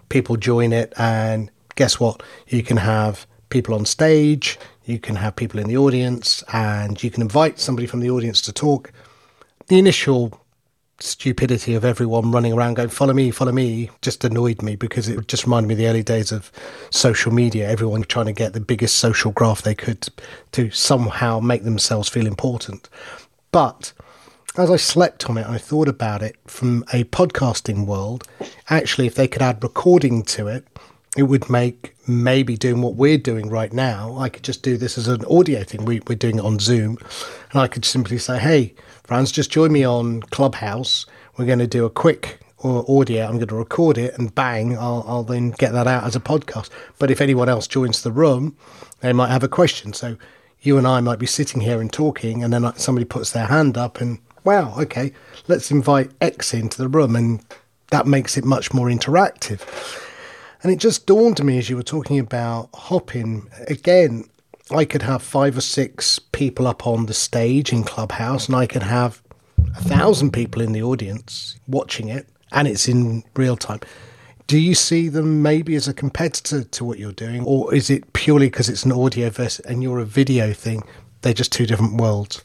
people 0.10 0.38
join 0.38 0.72
it, 0.72 0.94
and 0.98 1.52
guess 1.76 2.00
what? 2.00 2.24
You 2.48 2.64
can 2.64 2.78
have 2.78 3.28
people 3.50 3.76
on 3.76 3.86
stage, 3.86 4.58
you 4.86 5.00
can 5.00 5.18
have 5.18 5.36
people 5.36 5.60
in 5.60 5.68
the 5.68 5.78
audience, 5.78 6.44
and 6.54 7.02
you 7.04 7.12
can 7.12 7.22
invite 7.22 7.60
somebody 7.60 7.88
from 7.88 8.00
the 8.00 8.10
audience 8.10 8.42
to 8.44 8.54
talk. 8.54 8.92
The 9.68 9.80
initial 9.80 10.40
stupidity 11.00 11.76
of 11.76 11.84
everyone 11.84 12.32
running 12.32 12.54
around 12.54 12.76
going 12.76 12.88
follow 12.88 13.14
me 13.14 13.30
follow 13.30 13.52
me 13.52 13.90
just 14.02 14.24
annoyed 14.24 14.62
me 14.62 14.78
because 14.78 15.10
it 15.10 15.28
just 15.28 15.44
reminded 15.44 15.68
me 15.68 15.74
of 15.74 15.78
the 15.78 15.88
early 15.88 16.04
days 16.04 16.32
of 16.32 16.52
social 16.90 17.34
media 17.34 17.70
everyone 17.70 18.02
trying 18.04 18.28
to 18.28 18.32
get 18.32 18.54
the 18.54 18.62
biggest 18.62 18.98
social 18.98 19.32
graph 19.32 19.62
they 19.62 19.76
could 19.76 20.08
to 20.54 20.72
somehow 20.72 21.40
make 21.42 21.64
themselves 21.64 22.08
feel 22.08 22.26
important 22.26 22.88
but 23.52 23.92
as 24.58 24.72
I 24.72 24.78
slept 24.78 25.30
on 25.30 25.38
it, 25.38 25.46
I 25.46 25.58
thought 25.58 25.90
about 25.90 26.22
it 26.22 26.38
from 26.48 26.84
a 26.94 27.04
podcasting 27.06 27.86
world. 27.86 28.26
Actually, 28.70 29.08
if 29.08 29.16
they 29.16 29.28
could 29.28 29.42
add 29.42 29.62
recording 29.62 30.24
to 30.24 30.48
it, 30.48 30.66
it 31.18 31.24
would 31.24 31.50
make 31.50 31.96
maybe 32.08 32.56
doing 32.56 32.82
what 32.82 32.96
we're 32.96 33.18
doing 33.18 33.50
right 33.50 33.74
now. 33.74 34.18
I 34.18 34.30
could 34.30 34.44
just 34.44 34.64
do 34.64 34.78
this 34.78 34.98
as 34.98 35.08
an 35.08 35.26
audio 35.26 35.64
thing. 35.64 35.86
We, 35.86 36.00
are 36.00 36.16
doing 36.16 36.38
it 36.38 36.46
on 36.46 36.60
Zoom. 36.60 36.98
And 37.52 37.62
I 37.62 37.68
could 37.68 37.86
simply 37.86 38.18
say, 38.18 38.40
hey, 38.40 38.74
Franz, 39.06 39.32
just 39.32 39.52
join 39.52 39.72
me 39.72 39.84
on 39.84 40.22
Clubhouse. 40.22 41.06
We're 41.38 41.46
going 41.46 41.60
to 41.60 41.68
do 41.68 41.86
a 41.86 41.92
quick 41.92 42.40
uh, 42.64 42.80
audio. 42.92 43.26
I'm 43.26 43.36
going 43.36 43.48
to 43.50 43.56
record 43.56 44.00
it 44.00 44.18
and 44.18 44.34
bang, 44.34 44.76
I'll, 44.76 45.06
I'll 45.08 45.24
then 45.24 45.52
get 45.52 45.74
that 45.74 45.86
out 45.86 46.06
as 46.06 46.16
a 46.16 46.20
podcast. 46.20 46.72
But 46.98 47.12
if 47.12 47.22
anyone 47.22 47.48
else 47.48 47.68
joins 47.68 48.02
the 48.02 48.12
room, 48.12 48.58
they 49.02 49.14
might 49.14 49.30
have 49.30 49.44
a 49.44 49.48
question. 49.48 49.94
So 49.94 50.18
you 50.62 50.80
and 50.80 50.88
I 50.88 51.02
might 51.02 51.20
be 51.20 51.28
sitting 51.28 51.62
here 51.62 51.80
and 51.80 51.94
talking, 51.94 52.44
and 52.44 52.52
then 52.52 52.66
uh, 52.66 52.74
somebody 52.74 53.06
puts 53.06 53.32
their 53.32 53.46
hand 53.46 53.78
up, 53.78 54.02
and 54.02 54.18
wow, 54.44 54.74
okay, 54.80 55.14
let's 55.48 55.70
invite 55.70 56.10
X 56.20 56.52
into 56.56 56.80
the 56.80 56.88
room. 56.88 57.16
And 57.16 57.46
that 57.92 58.08
makes 58.08 58.38
it 58.38 58.44
much 58.44 58.74
more 58.74 58.88
interactive. 58.88 59.62
And 60.64 60.72
it 60.72 60.80
just 60.80 61.06
dawned 61.06 61.40
on 61.40 61.46
me 61.46 61.60
as 61.60 61.70
you 61.70 61.76
were 61.76 61.84
talking 61.84 62.18
about 62.18 62.70
Hopin 62.74 63.48
again. 63.68 64.26
I 64.72 64.86
could 64.86 65.04
have 65.04 65.22
five 65.22 65.58
or 65.58 65.62
six 65.62 66.18
people 66.18 66.66
up 66.66 66.88
on 66.88 67.06
the 67.06 67.14
stage 67.14 67.72
in 67.72 67.84
Clubhouse, 67.84 68.48
and 68.48 68.56
I 68.56 68.66
could 68.66 68.82
have 68.82 69.22
a 69.76 69.84
thousand 69.84 70.32
people 70.32 70.62
in 70.62 70.72
the 70.72 70.82
audience 70.82 71.60
watching 71.68 72.10
it, 72.10 72.28
and 72.52 72.68
it's 72.68 72.88
in 72.88 73.24
real 73.36 73.58
time. 73.58 73.82
Do 74.48 74.60
you 74.60 74.74
see 74.74 75.08
them 75.08 75.42
maybe 75.44 75.76
as 75.76 75.88
a 75.88 75.94
competitor 75.94 76.64
to 76.64 76.84
what 76.86 76.98
you're 76.98 77.12
doing, 77.12 77.44
or 77.46 77.74
is 77.76 77.90
it 77.92 78.12
purely 78.14 78.48
because 78.48 78.70
it's 78.70 78.86
an 78.86 78.92
audio 78.92 79.30
versus 79.30 79.66
and 79.66 79.84
you're 79.84 80.00
a 80.00 80.06
video 80.06 80.52
thing? 80.52 80.84
They're 81.22 81.34
just 81.34 81.52
two 81.52 81.68
different 81.68 82.02
worlds. 82.02 82.42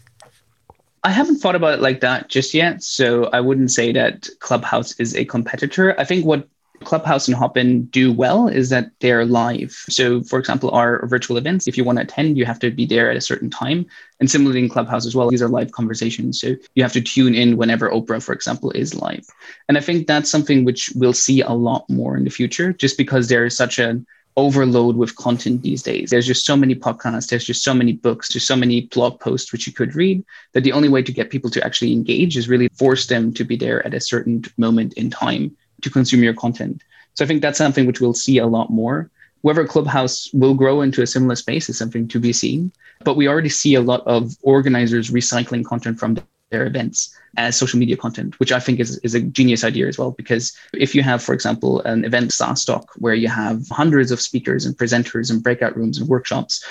I 1.03 1.11
haven't 1.11 1.39
thought 1.39 1.55
about 1.55 1.75
it 1.75 1.81
like 1.81 2.01
that 2.01 2.29
just 2.29 2.53
yet, 2.53 2.83
so 2.83 3.25
I 3.33 3.41
wouldn't 3.41 3.71
say 3.71 3.93
that 3.93 4.29
Clubhouse 4.41 4.93
is 5.01 5.17
a 5.17 5.25
competitor. 5.25 5.99
I 5.99 6.05
think 6.05 6.27
what 6.27 6.47
Clubhouse 6.85 7.29
and 7.29 7.37
Hopin 7.37 7.83
do 7.87 8.13
well 8.13 8.49
is 8.49 8.71
that 8.71 8.91
they're 9.01 9.25
live. 9.25 9.73
So, 9.89 10.23
for 10.23 10.39
example, 10.39 10.71
our 10.71 11.07
virtual 11.07 11.37
events, 11.37 11.67
if 11.67 11.77
you 11.77 11.85
want 11.85 11.99
to 11.99 12.05
attend, 12.05 12.39
you 12.39 12.45
have 12.47 12.59
to 12.61 12.71
be 12.71 12.87
there 12.87 13.11
at 13.11 13.17
a 13.17 13.21
certain 13.21 13.51
time. 13.51 13.87
And 14.19 14.31
similarly 14.31 14.61
in 14.61 14.69
Clubhouse 14.69 15.07
as 15.07 15.15
well, 15.15 15.31
these 15.31 15.43
are 15.43 15.49
live 15.49 15.73
conversations. 15.73 16.41
So 16.41 16.57
you 16.75 16.83
have 16.83 16.93
to 16.93 17.01
tune 17.01 17.35
in 17.35 17.57
whenever 17.57 17.91
Oprah, 17.91 18.23
for 18.23 18.33
example, 18.33 18.71
is 18.73 18.95
live. 18.95 19.27
And 19.69 19.77
I 19.77 19.81
think 19.81 20.07
that's 20.07 20.31
something 20.31 20.65
which 20.65 20.91
we'll 20.95 21.13
see 21.13 21.41
a 21.43 21.53
lot 21.53 21.89
more 21.89 22.17
in 22.17 22.25
the 22.25 22.31
future, 22.31 22.73
just 22.73 22.97
because 22.97 23.29
there 23.29 23.45
is 23.45 23.57
such 23.57 23.79
an 23.79 24.07
overload 24.37 24.97
with 24.97 25.17
content 25.17 25.63
these 25.63 25.83
days. 25.83 26.11
There's 26.11 26.27
just 26.27 26.47
so 26.47 26.57
many 26.57 26.75
podcasts, 26.75 27.29
there's 27.29 27.45
just 27.45 27.63
so 27.63 27.75
many 27.75 27.93
books, 27.93 28.33
there's 28.33 28.47
so 28.47 28.57
many 28.57 28.83
blog 28.83 29.21
posts 29.21 29.53
which 29.53 29.67
you 29.67 29.73
could 29.73 29.95
read 29.95 30.25
that 30.53 30.65
the 30.65 30.73
only 30.73 30.89
way 30.89 31.03
to 31.03 31.13
get 31.13 31.31
people 31.31 31.51
to 31.51 31.65
actually 31.65 31.93
engage 31.93 32.37
is 32.37 32.49
really 32.49 32.69
force 32.69 33.07
them 33.07 33.35
to 33.35 33.45
be 33.45 33.57
there 33.57 33.85
at 33.87 33.93
a 33.93 34.01
certain 34.01 34.45
moment 34.57 34.95
in 34.95 35.11
time 35.11 35.57
to 35.83 35.91
consume 35.91 36.23
your 36.23 36.35
content. 36.35 36.83
So 37.15 37.25
I 37.25 37.29
think 37.29 37.43
that's 37.43 37.59
something 37.59 37.87
which 37.87 38.01
we'll 38.01 38.15
see 38.15 38.39
a 38.39 38.47
lot 38.47 38.71
more. 38.71 39.11
Whether 39.43 39.67
Clubhouse 39.67 40.31
will 40.33 40.55
grow 40.55 40.83
into 40.83 41.03
a 41.03 41.07
similar 41.07 41.35
space 41.35 41.69
is 41.69 41.79
something 41.79 42.07
to 42.09 42.21
be 42.21 42.33
seen. 42.33 42.73
But 43.05 43.17
we 43.17 43.29
already 43.29 43.49
see 43.49 43.75
a 43.75 43.81
lot 43.81 44.07
of 44.07 44.37
organizers 44.43 45.11
recycling 45.11 45.65
content 45.65 45.99
from 45.99 46.19
their 46.51 46.67
events 46.67 47.17
as 47.37 47.57
social 47.57 47.79
media 47.79 47.97
content, 47.97 48.39
which 48.39 48.53
I 48.53 48.61
think 48.61 48.81
is, 48.81 48.99
is 48.99 49.15
a 49.15 49.21
genius 49.21 49.65
idea 49.65 49.87
as 49.87 49.99
well. 49.99 50.11
Because 50.11 50.57
if 50.75 50.95
you 50.95 51.03
have, 51.03 51.23
for 51.23 51.33
example, 51.33 51.81
an 51.83 52.05
event 52.05 52.33
SaaStock 52.33 52.85
where 52.97 53.15
you 53.15 53.29
have 53.29 53.67
hundreds 53.71 54.11
of 54.11 54.21
speakers 54.21 54.67
and 54.67 54.77
presenters 54.77 55.31
and 55.31 55.43
breakout 55.43 55.77
rooms 55.77 55.99
and 55.99 56.09
workshops, 56.09 56.63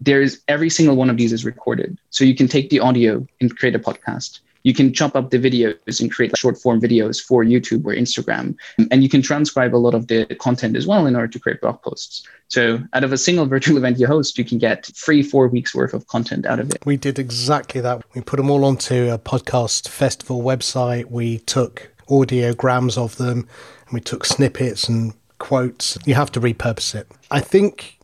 there's 0.00 0.40
every 0.48 0.70
single 0.70 0.96
one 0.96 1.10
of 1.10 1.16
these 1.16 1.32
is 1.32 1.44
recorded. 1.44 1.98
So 2.10 2.24
you 2.24 2.34
can 2.34 2.48
take 2.48 2.70
the 2.70 2.80
audio 2.80 3.26
and 3.40 3.56
create 3.56 3.74
a 3.74 3.78
podcast 3.78 4.40
you 4.64 4.74
can 4.74 4.92
chop 4.92 5.14
up 5.14 5.30
the 5.30 5.38
videos 5.38 6.00
and 6.00 6.10
create 6.10 6.36
short 6.36 6.58
form 6.58 6.80
videos 6.80 7.22
for 7.22 7.44
YouTube 7.44 7.84
or 7.84 7.94
Instagram. 7.94 8.56
And 8.90 9.02
you 9.02 9.08
can 9.08 9.22
transcribe 9.22 9.74
a 9.74 9.76
lot 9.76 9.94
of 9.94 10.08
the 10.08 10.26
content 10.40 10.74
as 10.76 10.86
well 10.86 11.06
in 11.06 11.14
order 11.14 11.28
to 11.28 11.38
create 11.38 11.60
blog 11.60 11.80
posts. 11.82 12.26
So 12.48 12.80
out 12.94 13.04
of 13.04 13.12
a 13.12 13.18
single 13.18 13.46
virtual 13.54 13.76
event 13.76 13.98
you 13.98 14.06
host, 14.06 14.36
you 14.38 14.44
can 14.44 14.58
get 14.58 14.86
free 14.96 15.22
four 15.22 15.48
weeks 15.48 15.74
worth 15.74 15.94
of 15.94 16.06
content 16.08 16.46
out 16.46 16.58
of 16.58 16.70
it. 16.70 16.84
We 16.84 16.96
did 16.96 17.18
exactly 17.18 17.80
that. 17.82 18.02
We 18.14 18.22
put 18.22 18.38
them 18.38 18.50
all 18.50 18.64
onto 18.64 19.10
a 19.10 19.18
podcast 19.18 19.88
festival 19.88 20.42
website. 20.42 21.10
We 21.10 21.38
took 21.38 21.92
audiograms 22.08 22.96
of 22.96 23.16
them 23.16 23.46
and 23.86 23.92
we 23.92 24.00
took 24.00 24.24
snippets 24.24 24.88
and 24.88 25.12
quotes. 25.38 25.98
You 26.06 26.14
have 26.14 26.32
to 26.32 26.40
repurpose 26.40 26.94
it. 26.94 27.06
I 27.30 27.40
think 27.40 27.98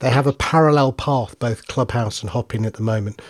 they 0.00 0.10
have 0.10 0.26
a 0.26 0.32
parallel 0.32 0.92
path, 0.92 1.38
both 1.38 1.68
Clubhouse 1.68 2.20
and 2.20 2.30
Hopin 2.30 2.64
at 2.64 2.74
the 2.74 2.82
moment 2.82 3.22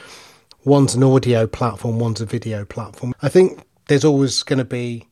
one's 0.64 0.94
an 0.94 1.03
audio 1.03 1.46
platform, 1.46 1.99
one's 1.99 2.20
a 2.20 2.27
video 2.27 2.64
platform. 2.64 3.14
I 3.23 3.29
think 3.29 3.62
there's 3.88 4.05
always 4.05 4.42
going 4.42 4.59
to 4.59 4.64
be 4.64 5.07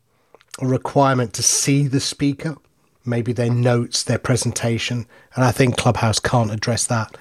a 0.60 0.66
requirement 0.66 1.32
to 1.34 1.42
see 1.42 1.86
the 1.86 2.00
speaker, 2.00 2.56
maybe 3.04 3.32
their 3.32 3.52
notes, 3.52 4.02
their 4.02 4.18
presentation, 4.18 5.06
and 5.34 5.44
I 5.44 5.52
think 5.52 5.76
Clubhouse 5.76 6.18
can't 6.18 6.50
address 6.50 6.86
that. 6.86 7.16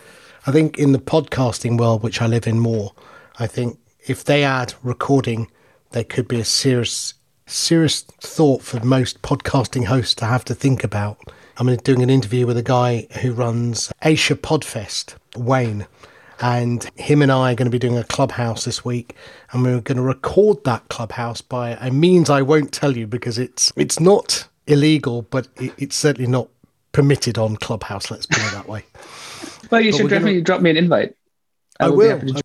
I 0.46 0.52
think 0.52 0.78
in 0.78 0.92
the 0.92 1.00
podcasting 1.00 1.80
world, 1.80 2.04
which 2.04 2.22
I 2.22 2.28
live 2.28 2.48
in 2.48 2.60
more, 2.60 2.94
I 3.40 3.48
think 3.48 3.80
if 4.08 4.24
they 4.24 4.44
add 4.44 4.74
recording, 4.84 5.52
there 5.92 6.04
could 6.04 6.28
be 6.28 6.40
a 6.40 6.46
serious, 6.46 7.14
serious 7.46 8.02
thought 8.02 8.62
for 8.62 8.80
most 8.84 9.22
podcasting 9.22 9.86
hosts 9.86 10.16
to 10.16 10.26
have 10.26 10.46
to 10.46 10.56
think 10.56 10.84
about. 10.84 11.20
I'm 11.58 11.76
doing 11.78 12.04
an 12.04 12.10
interview 12.10 12.46
with 12.46 12.58
a 12.58 12.64
guy 12.64 13.08
who 13.22 13.34
runs 13.34 13.92
Asia 14.04 14.36
Podfest, 14.36 15.16
Wayne, 15.36 15.88
and 16.42 16.84
him 16.96 17.22
and 17.22 17.32
I 17.32 17.52
are 17.52 17.56
going 17.56 17.66
to 17.66 17.72
be 17.72 17.80
doing 17.80 17.98
a 17.98 18.04
clubhouse 18.04 18.66
this 18.66 18.84
week, 18.86 19.16
and 19.52 19.64
we're 19.64 19.82
going 19.82 19.98
to 19.98 20.04
record 20.04 20.64
that 20.66 20.88
clubhouse 20.90 21.42
by 21.42 21.78
a 21.80 21.92
means 21.92 22.30
I 22.30 22.42
won't 22.42 22.72
tell 22.72 22.96
you 22.96 23.08
because 23.08 23.38
it's 23.38 23.72
it's 23.76 24.00
not 24.00 24.48
illegal, 24.68 25.24
but 25.24 25.48
it, 25.58 25.74
it's 25.78 25.96
certainly 25.96 26.30
not 26.30 26.50
permitted 26.92 27.38
on 27.38 27.58
Clubhouse. 27.58 28.12
Let's 28.12 28.26
put 28.26 28.40
it 28.40 28.52
that 28.52 28.68
way. 28.68 28.84
well, 29.72 29.82
you 29.82 29.92
but 29.92 29.98
should 29.98 30.10
definitely 30.10 30.34
gonna... 30.34 30.44
drop 30.44 30.62
me 30.62 30.70
an 30.70 30.78
invite. 30.78 31.16
I, 31.80 31.86
I 31.86 31.90
will. 31.90 32.20
will. 32.20 32.42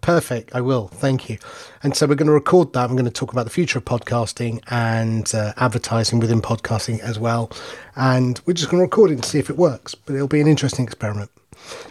Perfect. 0.00 0.54
I 0.54 0.60
will. 0.60 0.86
Thank 0.86 1.28
you. 1.28 1.38
And 1.82 1.96
so 1.96 2.06
we're 2.06 2.14
going 2.14 2.28
to 2.28 2.32
record 2.32 2.72
that. 2.74 2.88
I'm 2.88 2.94
going 2.94 3.06
to 3.06 3.10
talk 3.10 3.32
about 3.32 3.42
the 3.42 3.50
future 3.50 3.78
of 3.78 3.84
podcasting 3.84 4.62
and 4.68 5.34
uh, 5.34 5.52
advertising 5.56 6.20
within 6.20 6.40
podcasting 6.40 7.00
as 7.00 7.18
well. 7.18 7.50
And 7.96 8.40
we're 8.46 8.52
just 8.52 8.70
going 8.70 8.78
to 8.78 8.84
record 8.84 9.10
it 9.10 9.14
and 9.14 9.24
see 9.24 9.40
if 9.40 9.50
it 9.50 9.56
works. 9.56 9.96
But 9.96 10.14
it'll 10.14 10.28
be 10.28 10.40
an 10.40 10.46
interesting 10.46 10.84
experiment. 10.84 11.32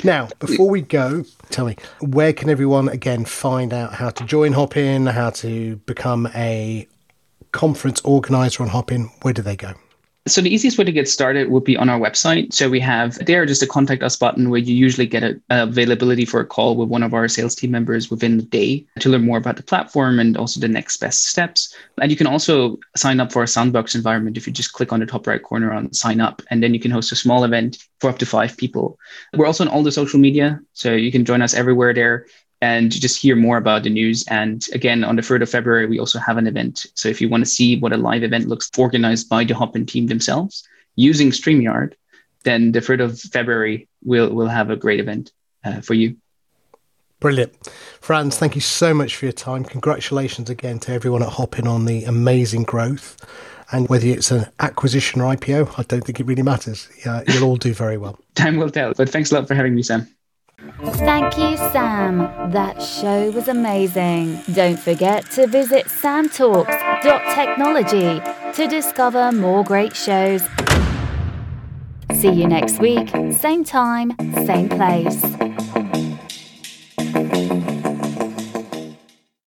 Now, 0.03 0.29
before 0.39 0.69
we 0.69 0.81
go, 0.81 1.25
tell 1.49 1.65
me, 1.65 1.75
where 2.01 2.33
can 2.33 2.49
everyone 2.49 2.89
again 2.89 3.25
find 3.25 3.73
out 3.73 3.93
how 3.93 4.09
to 4.09 4.23
join 4.23 4.53
Hopin, 4.53 5.07
how 5.07 5.31
to 5.31 5.77
become 5.85 6.27
a 6.35 6.88
conference 7.51 8.01
organizer 8.01 8.63
on 8.63 8.69
Hopin? 8.69 9.09
Where 9.21 9.33
do 9.33 9.41
they 9.41 9.55
go? 9.55 9.73
So 10.27 10.41
the 10.41 10.51
easiest 10.51 10.79
way 10.79 10.85
to 10.85 10.91
get 10.91 11.07
started 11.07 11.51
would 11.51 11.63
be 11.63 11.77
on 11.77 11.88
our 11.88 11.99
website. 11.99 12.51
So 12.51 12.67
we 12.67 12.79
have 12.79 13.23
there 13.27 13.45
just 13.45 13.61
a 13.61 13.67
contact 13.67 14.01
us 14.01 14.15
button 14.15 14.49
where 14.49 14.59
you 14.59 14.73
usually 14.73 15.05
get 15.05 15.23
a, 15.23 15.39
availability 15.51 16.25
for 16.25 16.39
a 16.39 16.45
call 16.45 16.75
with 16.75 16.89
one 16.89 17.03
of 17.03 17.13
our 17.13 17.27
sales 17.27 17.53
team 17.53 17.69
members 17.69 18.09
within 18.09 18.38
the 18.38 18.43
day 18.43 18.88
to 19.01 19.09
learn 19.09 19.23
more 19.23 19.38
about 19.38 19.57
the 19.57 19.63
platform 19.63 20.19
and 20.19 20.35
also 20.35 20.59
the 20.59 20.67
next 20.67 20.97
best 20.97 21.27
steps. 21.27 21.75
And 22.01 22.09
you 22.09 22.17
can 22.17 22.25
also 22.25 22.79
sign 22.95 23.19
up 23.19 23.31
for 23.31 23.43
a 23.43 23.47
sandbox 23.47 23.93
environment 23.93 24.35
if 24.35 24.47
you 24.47 24.53
just 24.53 24.73
click 24.73 24.91
on 24.91 24.99
the 24.99 25.05
top 25.05 25.27
right 25.27 25.43
corner 25.43 25.71
on 25.71 25.93
sign 25.93 26.19
up, 26.19 26.41
and 26.49 26.63
then 26.63 26.73
you 26.73 26.79
can 26.79 26.89
host 26.89 27.11
a 27.11 27.15
small 27.15 27.43
event 27.43 27.77
for 27.99 28.09
up 28.09 28.17
to 28.17 28.25
five 28.25 28.57
people. 28.57 28.97
We're 29.35 29.45
also 29.45 29.63
on 29.63 29.69
all 29.69 29.83
the 29.83 29.91
social 29.91 30.19
media, 30.19 30.59
so 30.73 30.93
you 30.93 31.11
can 31.11 31.23
join 31.23 31.43
us 31.43 31.53
everywhere 31.53 31.93
there 31.93 32.25
and 32.65 32.89
just 32.89 33.21
hear 33.21 33.36
more 33.36 33.58
about 33.58 33.84
the 33.84 33.91
news. 33.91 34.25
And 34.28 34.65
again, 34.73 35.04
on 35.04 35.15
the 35.15 35.21
3rd 35.21 35.43
of 35.43 35.49
February, 35.51 35.86
we 35.86 35.99
also 35.99 36.17
have 36.17 36.38
an 36.38 36.47
event. 36.47 36.88
So 36.95 37.08
if 37.08 37.21
you 37.21 37.30
want 37.30 37.43
to 37.45 37.49
see 37.58 37.80
what 37.80 37.93
a 37.93 37.97
live 37.97 38.23
event 38.23 38.47
looks 38.47 38.71
organized 38.75 39.30
by 39.30 39.43
the 39.43 39.54
Hopin 39.54 39.86
team 39.86 40.08
themselves 40.08 40.67
using 40.95 41.30
StreamYard, 41.30 41.93
then 42.43 42.71
the 42.71 42.80
3rd 42.80 43.04
of 43.04 43.19
February, 43.19 43.88
we'll, 44.04 44.34
we'll 44.34 44.47
have 44.47 44.71
a 44.71 44.75
great 44.75 44.99
event 44.99 45.32
uh, 45.63 45.82
for 45.82 45.93
you. 45.93 46.17
Brilliant. 47.19 47.54
Franz, 48.01 48.39
thank 48.39 48.56
you 48.56 48.62
so 48.62 48.95
much 48.95 49.15
for 49.15 49.25
your 49.25 49.34
time. 49.34 49.63
Congratulations 49.63 50.49
again 50.49 50.80
to 50.80 50.91
everyone 50.91 51.21
at 51.21 51.30
Hopin 51.30 51.67
on 51.67 51.86
the 51.86 52.04
amazing 52.06 52.63
growth. 52.63 53.15
And 53.71 53.88
whether 53.89 54.08
it's 54.08 54.32
an 54.32 54.47
acquisition 54.60 55.21
or 55.21 55.36
IPO, 55.36 55.80
I 55.80 55.84
don't 55.84 56.04
think 56.04 56.19
it 56.19 56.25
really 56.25 56.43
matters. 56.43 56.89
Yeah, 57.06 57.21
you'll 57.28 57.43
all 57.43 57.58
do 57.58 57.75
very 57.75 57.97
well. 57.97 58.17
Time 58.36 58.58
will 58.58 58.71
tell. 58.71 58.93
But 58.95 59.10
thanks 59.10 59.32
a 59.32 59.36
lot 59.36 59.47
for 59.47 59.54
having 59.54 59.75
me, 59.75 59.84
Sam. 59.84 60.08
Thank 60.84 61.38
you, 61.38 61.56
Sam. 61.58 62.17
That 62.51 62.82
show 62.82 63.30
was 63.32 63.47
amazing. 63.47 64.41
Don't 64.54 64.80
forget 64.80 65.30
to 65.32 65.47
visit 65.47 65.88
samtalks.technology 65.88 68.21
to 68.54 68.67
discover 68.67 69.32
more 69.32 69.63
great 69.63 69.95
shows. 69.95 70.43
See 72.13 72.32
you 72.32 72.47
next 72.47 72.80
week, 72.80 73.10
same 73.34 73.63
time, 73.63 74.13
same 74.45 74.69
place. 74.69 75.23